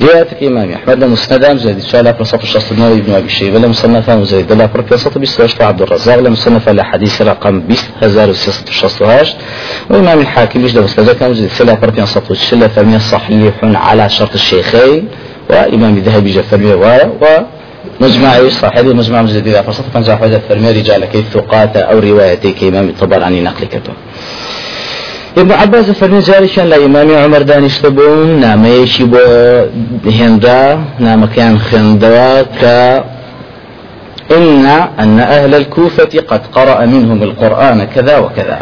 رواية 0.02 0.26
الإمام 0.40 0.72
أحمد 0.72 1.04
لمسند 1.04 1.56
زيد 1.56 1.80
شالا 1.80 2.10
برصف 2.12 2.42
الشخص 2.42 2.72
النووي 2.72 3.00
بن 3.00 3.12
أبي 3.14 3.28
شيبة 3.28 3.58
لمصنف 3.58 4.10
زيد 4.10 4.52
لا 4.52 4.66
برصف 4.66 5.18
بيستوش 5.18 5.60
عبد 5.60 5.82
الرزاق 5.82 6.18
لمصنف 6.18 6.68
لحديث 6.68 7.22
رقم 7.22 7.60
بيست 7.60 7.86
هزار 8.02 8.30
وسياسة 8.30 8.64
الشخص 8.68 9.02
وإمام 9.90 10.20
الحاكم 10.20 10.64
يجد 10.64 10.78
مسند 10.78 11.10
كان 11.10 11.34
زيد 11.34 11.50
سلا 11.50 12.04
صفو 12.04 12.32
الشلة 12.34 12.68
فمية 12.68 12.98
صحيح 12.98 13.54
على 13.62 14.08
شرط 14.08 14.34
الشيخين 14.34 15.08
وإمام 15.50 15.96
الذهبي 15.96 16.30
جفرمي 16.32 16.74
و 16.74 16.84
مجمع 18.00 18.48
صاحب 18.48 18.86
مجمع 18.86 19.22
مجدد 19.22 19.46
إذا 19.48 19.62
فرصت 19.62 19.84
فنجا 19.94 20.16
حوزة 20.16 20.40
فرمي 20.48 20.70
رجال 20.70 21.04
كي 21.04 21.24
ثقات 21.34 21.76
أو 21.76 21.98
روايتي 21.98 22.52
كإمام 22.52 22.88
الطبراني 22.88 23.40
نقل 23.40 23.64
كتب 23.64 23.94
ابن 25.36 25.52
عباس 25.52 25.90
فرمي 25.90 26.20
جارشان 26.20 26.66
لا 26.66 26.76
إمام 26.76 27.10
عمر 27.16 27.42
دانش 27.42 27.78
تبون 27.78 28.40
نامەیەکی 28.40 29.04
بۆ 29.12 29.24
هێندا 30.18 30.60
نامەکەیان 31.00 31.56
خوێندەوە 31.66 32.30
کە 32.60 33.04
إن 34.36 34.66
أن 34.98 35.20
أهل 35.20 35.54
الكوفة 35.54 36.20
قد 36.28 36.40
قرأ 36.52 36.86
منهم 36.86 37.22
القرآن 37.22 37.84
كذا 37.84 38.18
وكذا. 38.18 38.58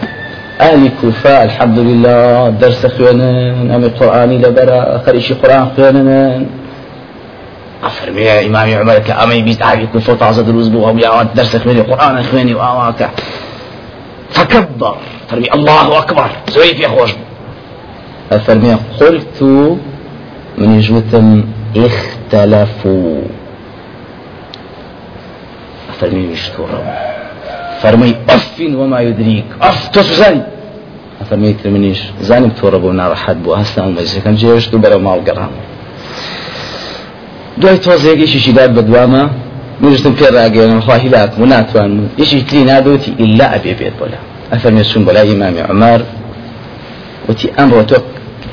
أهل 0.60 0.86
الكوفة 0.86 1.44
الحمد 1.44 1.78
لله 1.78 2.50
درس 2.50 2.86
خوانن 2.86 3.70
أم 3.74 3.84
القرآن 3.84 4.30
لبرا 4.42 5.02
خريش 5.06 5.32
قرآن 5.32 5.66
خوانن. 5.76 6.46
أفرمي 7.84 8.46
إمام 8.46 8.68
عمر 8.80 8.98
كأمي 8.98 9.42
بيت 9.42 9.62
عاقي 9.62 9.86
كوفة 9.86 10.14
تعزى 10.14 10.42
دروز 10.42 10.68
بوها 10.68 10.92
ويا 10.92 11.22
درس 11.34 11.56
خواني 11.56 11.80
قرآن 11.80 12.22
خواني 12.22 12.54
وآواك. 12.54 13.10
فكبر 14.30 14.96
فرمي 15.28 15.48
الله 15.54 15.98
أكبر. 15.98 16.30
زوي 16.48 16.74
في 16.74 16.88
خوش 16.88 17.10
فرمي 18.46 18.76
قلت 19.00 19.42
من 20.58 20.80
جوتم 20.80 21.44
اختلفوا. 21.76 23.20
فرمي 26.00 26.26
مشتورا 26.26 26.80
فرمي 27.80 28.14
أف 28.30 28.60
وما 28.60 29.00
يدريك. 29.00 29.44
أف 29.62 29.88
تسوزاني 29.88 30.42
فرمي 31.30 31.52
ترمنيش 31.52 32.02
زانم 32.20 32.50
تورا 32.50 32.78
بو. 32.78 32.92
ناڕەحەت 32.92 33.38
بوو 33.44 33.56
هەستان 33.56 33.96
مەزەکەم 33.96 34.34
جێشت 34.40 34.74
و 34.74 34.78
بەرە 34.82 34.98
ماڵ 35.06 35.20
گەڕام 35.28 35.52
دوای 37.60 37.78
تۆزێکیشی 37.78 38.52
داد 38.52 38.70
بە 38.76 38.82
دوامە 38.88 39.22
نوشتم 39.82 40.14
پێ 40.18 40.28
ڕاگەێنم 40.36 40.80
خواهی 40.86 41.08
لاک 41.08 41.38
و 41.40 41.46
ناتوان 41.46 42.10
یشی 42.18 42.42
تری 42.48 42.64
نادوتی 42.70 43.10
ئللا 43.22 43.46
ئەبێ 43.54 43.72
بێت 43.80 43.94
بۆلا 44.00 44.18
ئەفەرمێ 44.52 44.84
چون 44.90 45.02
بەلای 45.06 45.28
ئیمامی 45.30 45.62
عمار 45.70 46.00
وتی 47.28 47.48
ئەمڕۆ 47.58 47.82
تۆ 47.90 47.96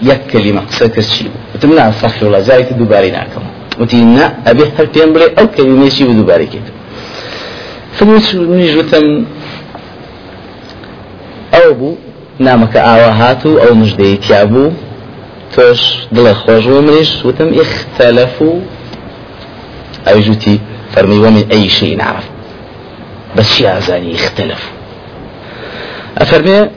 یەک 0.10 0.22
کەلیمە 0.32 0.62
قسە 0.70 0.86
کرد 0.94 1.08
چی 1.14 1.24
بوو 1.32 1.42
وتم 1.54 1.72
نا 1.80 1.86
سەخی 2.02 2.24
وڵا 2.26 2.40
جارێکی 2.48 2.74
دووبارەی 2.80 3.12
ناکەم 3.18 3.46
وتی 3.80 3.98
نا 4.18 4.26
ئەبێ 4.48 4.66
هەر 4.76 4.88
پێم 4.94 5.10
بڵێ 5.14 5.28
ئەو 5.38 5.48
کەلیمێکی 5.56 6.04
بە 6.08 6.14
دووبارەی 6.20 6.48
کرد 6.54 6.68
فنیش 7.98 8.74
وتم 8.80 9.06
ئەو 11.54 11.70
بوو 11.80 11.98
نامەکە 12.46 12.80
ئاوا 12.88 13.12
هات 13.20 13.42
و 13.46 13.52
ئەو 13.62 13.74
مژدەی 13.82 14.18
تیا 14.26 14.46
بوو. 14.52 14.72
تۆش 15.56 15.82
دڵە 16.16 16.34
خۆش 16.42 16.64
بۆ 16.72 16.80
منیش 16.88 17.12
وتم 17.26 17.50
اختلف 17.64 18.36
و 18.42 18.52
ئەوی 20.06 20.24
فەرمی 20.96 21.20
ومن 21.26 21.48
أي 21.52 21.70
شيء 21.70 22.02
عرف 22.02 22.24
بس 23.38 23.54
شي 23.54 23.78
أزاني 23.78 24.16
اختلف 24.16 24.70
أفرمي 26.18 26.70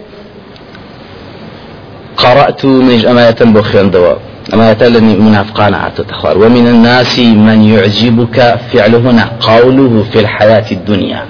قرأت 2.17 2.65
من 2.65 3.07
أماية 3.07 3.41
بخيان 3.41 3.91
دواء 3.91 4.19
أماية 4.55 4.89
لني 4.89 5.15
منافقان 5.15 5.75
عتتخوار 5.75 6.39
ومن 6.39 6.67
الناس 6.67 7.19
من 7.19 7.63
يعجبك 7.63 8.59
فعلهنا 8.73 9.33
قوله 9.41 10.05
في 10.13 10.21
الحياة 10.21 10.65
الدنيا. 10.73 11.25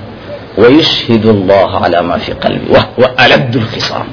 ويشهد 0.59 1.27
الله 1.27 1.85
على 1.85 2.03
ما 2.03 2.19
في 2.19 2.33
قلبي 2.33 2.67
وهو 2.71 3.11
ألد 3.21 3.57
الخصام. 3.57 4.07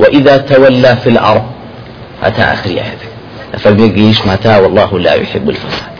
وإذا 0.00 0.36
تولى 0.36 0.96
في 0.96 1.08
الأرض. 1.10 1.42
أتى 2.22 2.42
آخر 2.42 2.70
آياتك 2.70 3.10
فبيقيش 3.58 4.26
متى؟ 4.26 4.58
والله 4.58 4.98
لا 4.98 5.14
يحب 5.14 5.50
الفساد. 5.50 5.93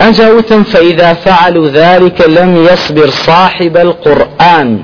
أجاوتم 0.00 0.62
فإذا 0.62 1.12
فعلوا 1.12 1.68
ذلك 1.68 2.20
لم 2.20 2.56
يصبر 2.56 3.10
صاحب 3.10 3.76
القرآن. 3.76 4.80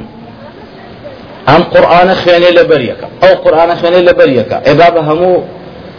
أم 1.48 1.62
قرآن 1.62 2.14
خياني 2.14 2.50
لبريك. 2.50 2.96
أو 3.22 3.34
قرآن 3.34 3.76
خياني 3.76 4.00
لبريك. 4.00 4.52
إبابة 4.52 5.00
همو 5.00 5.42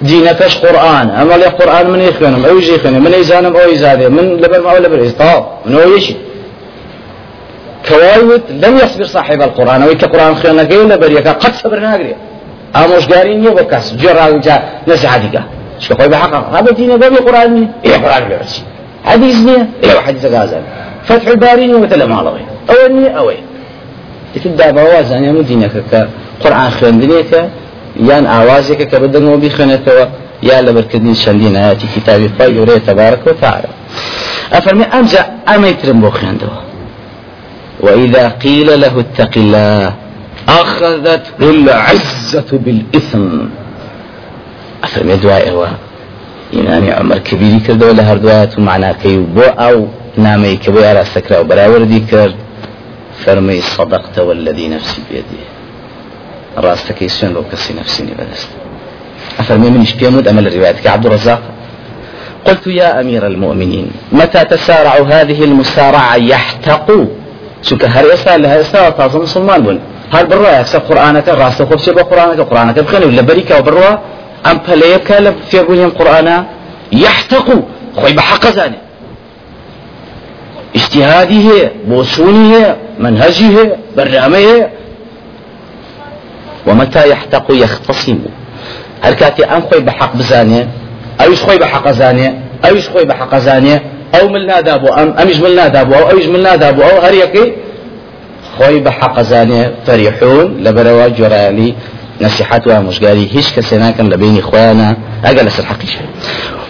دينكش 0.02 0.58
قرآن. 0.58 1.10
أما 1.10 1.34
لي 1.34 1.46
قرآن 1.46 1.90
من 1.90 2.02
يخيانم؟ 2.02 2.46
أو 2.46 2.58
يجي 2.58 2.74
يخيانم؟ 2.76 3.04
من 3.04 3.14
يزانم 3.14 3.56
أو 3.56 3.70
يزانم 3.70 4.16
من 4.16 4.38
لبر 4.38 4.62
ما 4.62 4.72
أو 4.72 4.78
لبر 4.78 5.10
طاب 5.10 5.46
من 5.66 5.76
هو 5.76 5.96
يشي 5.96 6.16
كوايوت 7.90 8.42
لم 8.50 8.78
يصبر 8.78 9.04
صاحب 9.04 9.42
القرآن. 9.42 9.84
ويك 9.84 10.06
قرآن 10.06 10.36
خيانك 10.36 10.72
لبريك. 10.72 11.28
قد 11.28 11.54
صبر 11.54 11.80
ناقري. 11.80 12.16
أموش 12.76 13.08
قارين 13.08 13.44
يبقى 13.44 13.66
كاس 13.66 13.96
جرى 13.96 14.40
جا 14.40 14.64
نسعدك 14.88 15.42
شكو 15.80 15.96
خوي 15.96 16.08
بحقا. 16.08 16.60
هذا 16.60 16.72
دين 16.72 16.98
بابي 16.98 17.16
قرآن. 17.16 17.70
إيه 17.86 17.98
قرآن 17.98 18.30
بيرسي 18.30 18.62
حديث 19.10 19.36
نية؟ 19.46 19.70
إيه 19.84 20.00
حديث 20.00 20.26
غازل 20.26 20.62
فتح 21.04 21.28
الباري 21.28 21.68
مثل 21.68 22.04
ما 22.04 22.22
لغي 22.26 22.46
أو 22.70 22.94
نية 22.96 23.10
أوي 23.10 23.38
تبدا 24.44 24.72
بوازن 24.72 25.24
يعني 25.24 25.42
دينك 25.42 25.84
كقرآن 25.92 26.72
خوێندنێکە 26.78 27.42
یان 28.10 28.26
ئاوازێکە 28.34 28.86
کە 28.92 28.98
بەدەنەوە 29.02 29.38
بیخوێنێتەوە 29.44 30.06
یا 30.50 30.58
لەبەرکردنی 30.66 31.16
چەندین 31.24 31.56
ئاەتی 31.62 31.88
کتابی 31.96 32.30
خی 32.38 32.52
گەورەیە 32.56 32.82
تەبارەک 32.88 33.28
و 33.28 33.32
تعالى 33.42 33.72
أفرمي 34.54 34.84
أمجا 34.84 35.26
أما 35.56 35.68
يترم 35.68 36.02
بو 36.02 36.10
خيندوا 36.10 36.60
وإذا 37.80 38.28
قيل 38.28 38.82
له 38.82 38.94
اتق 39.00 39.34
الله 39.38 39.94
أخذته 40.50 41.22
العزة 41.42 42.50
بالإثم. 42.52 43.48
أفرمي 44.84 45.14
إمام 46.54 46.90
عمر 46.92 47.18
كبيري 47.18 47.60
كردو 47.60 47.92
لهر 47.92 48.18
دعاء 48.18 48.60
معناه 48.60 48.92
كي 48.92 49.18
بو 49.18 49.42
أو 49.42 49.88
نامي 50.18 50.56
كبو 50.56 50.80
يرى 50.80 51.06
سكرا 51.06 51.40
وبراوردي 51.40 52.00
كرد 52.00 52.36
فرمي 53.26 53.62
صدقت 53.62 54.20
والذي 54.20 54.68
نفسي 54.70 55.02
بيده 55.12 55.44
راستك 56.58 57.02
يسون 57.02 57.34
لو 57.34 57.44
كسي 57.52 57.74
نفسيني 57.74 58.12
بدست 58.20 58.50
أفرمي 59.40 59.70
من 59.70 59.84
بيمود 60.00 60.28
أمل 60.28 60.48
الرواية 60.48 60.76
عبد 60.86 61.06
الرزاق 61.06 61.42
قلت 62.46 62.68
يا 62.68 63.02
أمير 63.02 63.28
المؤمنين 63.28 63.92
متى 64.12 64.46
تسارع 64.46 64.94
هذه 65.08 65.44
المسارعة 65.44 66.16
يحتقوا 66.16 67.06
شوك 67.62 67.84
هر 67.86 68.06
يسال 68.14 68.42
لها 68.42 68.60
يسال 68.60 68.98
تازم 68.98 69.20
مسلمان 69.20 69.62
بون 69.62 69.80
هل 70.14 70.28
بروا 70.28 70.60
يكسب 70.60 70.80
قرآنك 70.80 71.28
راست 71.28 71.62
خوب 71.64 71.78
شبه 71.78 72.02
قرآنك 72.02 72.80
بخير 72.80 73.08
ولا 73.08 73.22
بريكا 73.22 73.58
وبروا 73.60 73.98
أم 74.46 74.60
بليك 74.68 75.14
في 75.50 75.64
بنيم 75.64 75.90
قرآنا؟ 75.90 76.46
يحتقوا 76.92 77.62
خوي 77.96 78.14
بحق 78.14 78.48
زاني. 78.48 78.78
اجتهادي 80.76 81.50
هي 81.50 81.72
بوسوني 81.88 82.56
هي 82.56 82.76
منهجي 83.00 83.58
هي 83.58 83.76
برنامج 83.98 84.36
هي. 84.36 84.70
ومتى 86.68 87.10
يحتق 87.10 87.46
يختصم 87.50 88.20
هل 89.02 89.14
كاتي 89.14 89.46
أم 89.46 89.62
خوي 89.62 89.80
بحق 89.80 90.16
بزانية 90.16 90.68
أو 91.22 91.36
خوي 91.36 91.58
بحق 91.58 91.92
زانية 91.92 92.42
أو 92.66 92.80
خوي 92.94 93.06
بحق 93.06 93.38
زانية 93.38 93.84
أو 94.22 94.30
ملنا 94.30 94.62
دابو 94.62 94.88
أم؟ 94.88 95.16
أمش 95.22 95.38
ملنا 95.40 95.68
دابو 95.68 95.94
أو 95.94 96.10
أيش 96.10 96.26
ملنا 96.26 96.56
دابو 96.56 96.82
أو 96.82 97.02
هريكي. 97.02 97.54
خوي 98.58 98.80
بحق 98.80 99.22
زانية 99.22 99.74
فريحون 99.88 100.64
لبروا 100.64 101.08
نصيحتها 102.22 102.80
مشقالي 102.80 103.36
هيش 103.36 103.54
كسينا 103.54 103.92
كان 103.92 104.10
لبين 104.10 104.38
إخوانا 104.40 104.98
أجلس 105.26 105.60
الحقيقة 105.60 106.02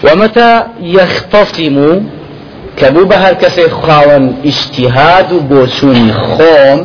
ومتى 0.04 0.64
يختصم 0.82 2.02
کەبوو 2.80 3.10
بە 3.12 3.18
هەر 3.24 3.36
کەسێک 3.44 3.72
خاوەن 3.84 4.26
ئیشتیهاد 4.48 5.32
و 5.34 5.40
بۆچوونی 5.52 6.12
خۆم 6.30 6.80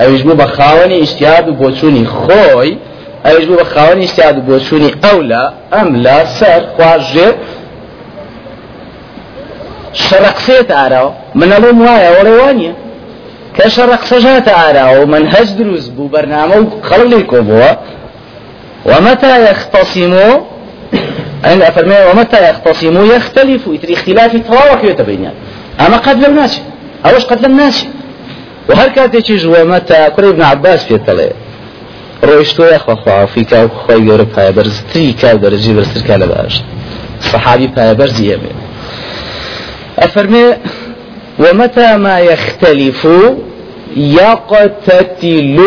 ئەویش 0.00 0.22
بوو 0.26 0.36
بە 0.42 0.46
خاوەنی 0.56 0.96
ئیشتیهاد 1.02 1.48
و 1.48 1.52
بۆچوونی 1.60 2.06
خۆی 2.18 2.70
ئەویش 3.24 3.44
بوو 3.48 3.58
بە 3.60 3.66
خاوەنی 3.72 4.02
ئیشتیهاد 4.06 4.36
و 4.38 4.42
بۆچوونی 4.48 4.90
ئەو 5.04 5.18
لە 5.30 5.42
ئەم 5.72 5.88
لە 6.04 6.18
سەر 6.38 6.62
خواژێ 6.74 7.28
شەرەقسێت 10.04 10.68
ئاراوە 10.76 11.12
منەڵم 11.40 11.76
وایە 11.86 12.10
وەڵێ 12.16 12.34
وانە 12.40 12.72
كشرق 13.56 14.04
سجات 14.04 14.48
على 14.48 15.02
ومنهج 15.02 15.48
دروز 15.58 15.90
بو 15.96 16.08
برنامج 16.08 16.66
خلق 16.82 17.22
كوبوا 17.22 17.70
ومتى 18.88 19.50
يختصموا 19.50 20.34
أن 21.44 21.62
أفرمي 21.62 21.94
ومتى 22.10 22.50
يختصموا 22.50 23.04
يختلفوا 23.04 23.74
يتري 23.74 23.94
اختلاف 23.94 24.36
تواوك 24.36 24.84
يتبينيان 24.84 25.32
أما 25.80 25.96
قد 25.96 26.24
لم 26.24 26.34
ناشي 26.34 26.60
أوش 27.06 27.24
قد 27.24 27.46
لم 27.46 27.56
ناشي 27.56 27.86
وهر 28.68 28.88
كاتێکی 28.88 29.44
ومتى؟ 29.44 30.10
کوڕی 30.16 30.24
ابن 30.24 30.42
عباس 30.42 30.86
پێتەڵێ 30.86 31.30
ڕۆیشتۆ 32.26 32.74
یخواخوا 32.74 33.26
فیکا 33.26 33.68
خۆی 33.68 34.00
گەورە 34.08 34.26
پایەبەرزتری 34.36 35.22
کاو 35.22 35.38
دەرەجی 35.38 35.72
بەرزترکا 35.76 36.16
لە 36.18 36.26
باش 36.32 36.62
صحابي 37.20 37.68
پایەبەرزی 37.76 38.26
ئەبێ 38.32 38.52
أفرمي 39.98 40.54
ومتى 41.38 41.96
ما 41.96 42.20
يختلف؟ 42.20 43.06
يقتتل. 43.96 45.58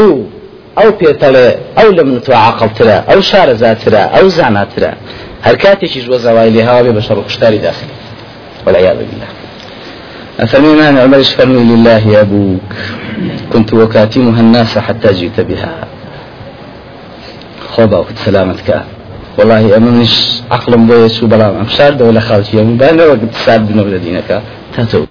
أو 0.79 0.91
بيتلا 0.91 1.55
أو 1.77 1.91
لم 1.91 2.15
نتوى 2.15 2.35
عقل 2.35 2.69
ترى 2.73 3.03
أو 3.13 3.21
شار 3.21 3.55
ترى 3.55 3.97
أو 3.97 4.27
زعنا 4.27 4.67
ترى 4.75 4.93
هل 5.41 5.55
كاتش 5.55 5.97
جوا 5.97 6.17
زوايلي 6.17 6.63
هوا 6.63 6.81
بشر 6.81 7.19
قشتاري 7.19 7.57
داخل 7.57 7.87
والعياذ 8.67 8.97
بالله. 8.97 9.27
أفرمي 10.39 10.73
ما 10.75 11.01
عمر 11.01 11.23
فرمي 11.23 11.63
لله 11.63 12.07
يا 12.07 12.21
أبوك. 12.21 12.71
كنت 13.53 13.73
وكاتمها 13.73 14.39
الناس 14.39 14.77
حتى 14.77 15.13
جئت 15.13 15.39
بها. 15.39 15.73
خوبا 17.69 17.97
وكت 17.97 18.17
سلامتك. 18.17 18.83
والله 19.37 19.77
أمنش 19.77 20.41
عقل 20.51 20.77
بويس 20.77 21.23
وبلا 21.23 21.49
أمشار 21.49 21.93
دولة 21.93 22.19
خالتي 22.19 22.57
يوم 22.57 22.77
بأنا 22.77 23.05
وقت 23.05 23.33
سعد 23.45 23.67
بن 23.67 23.99
دينك. 23.99 24.41
تاتو. 24.75 25.05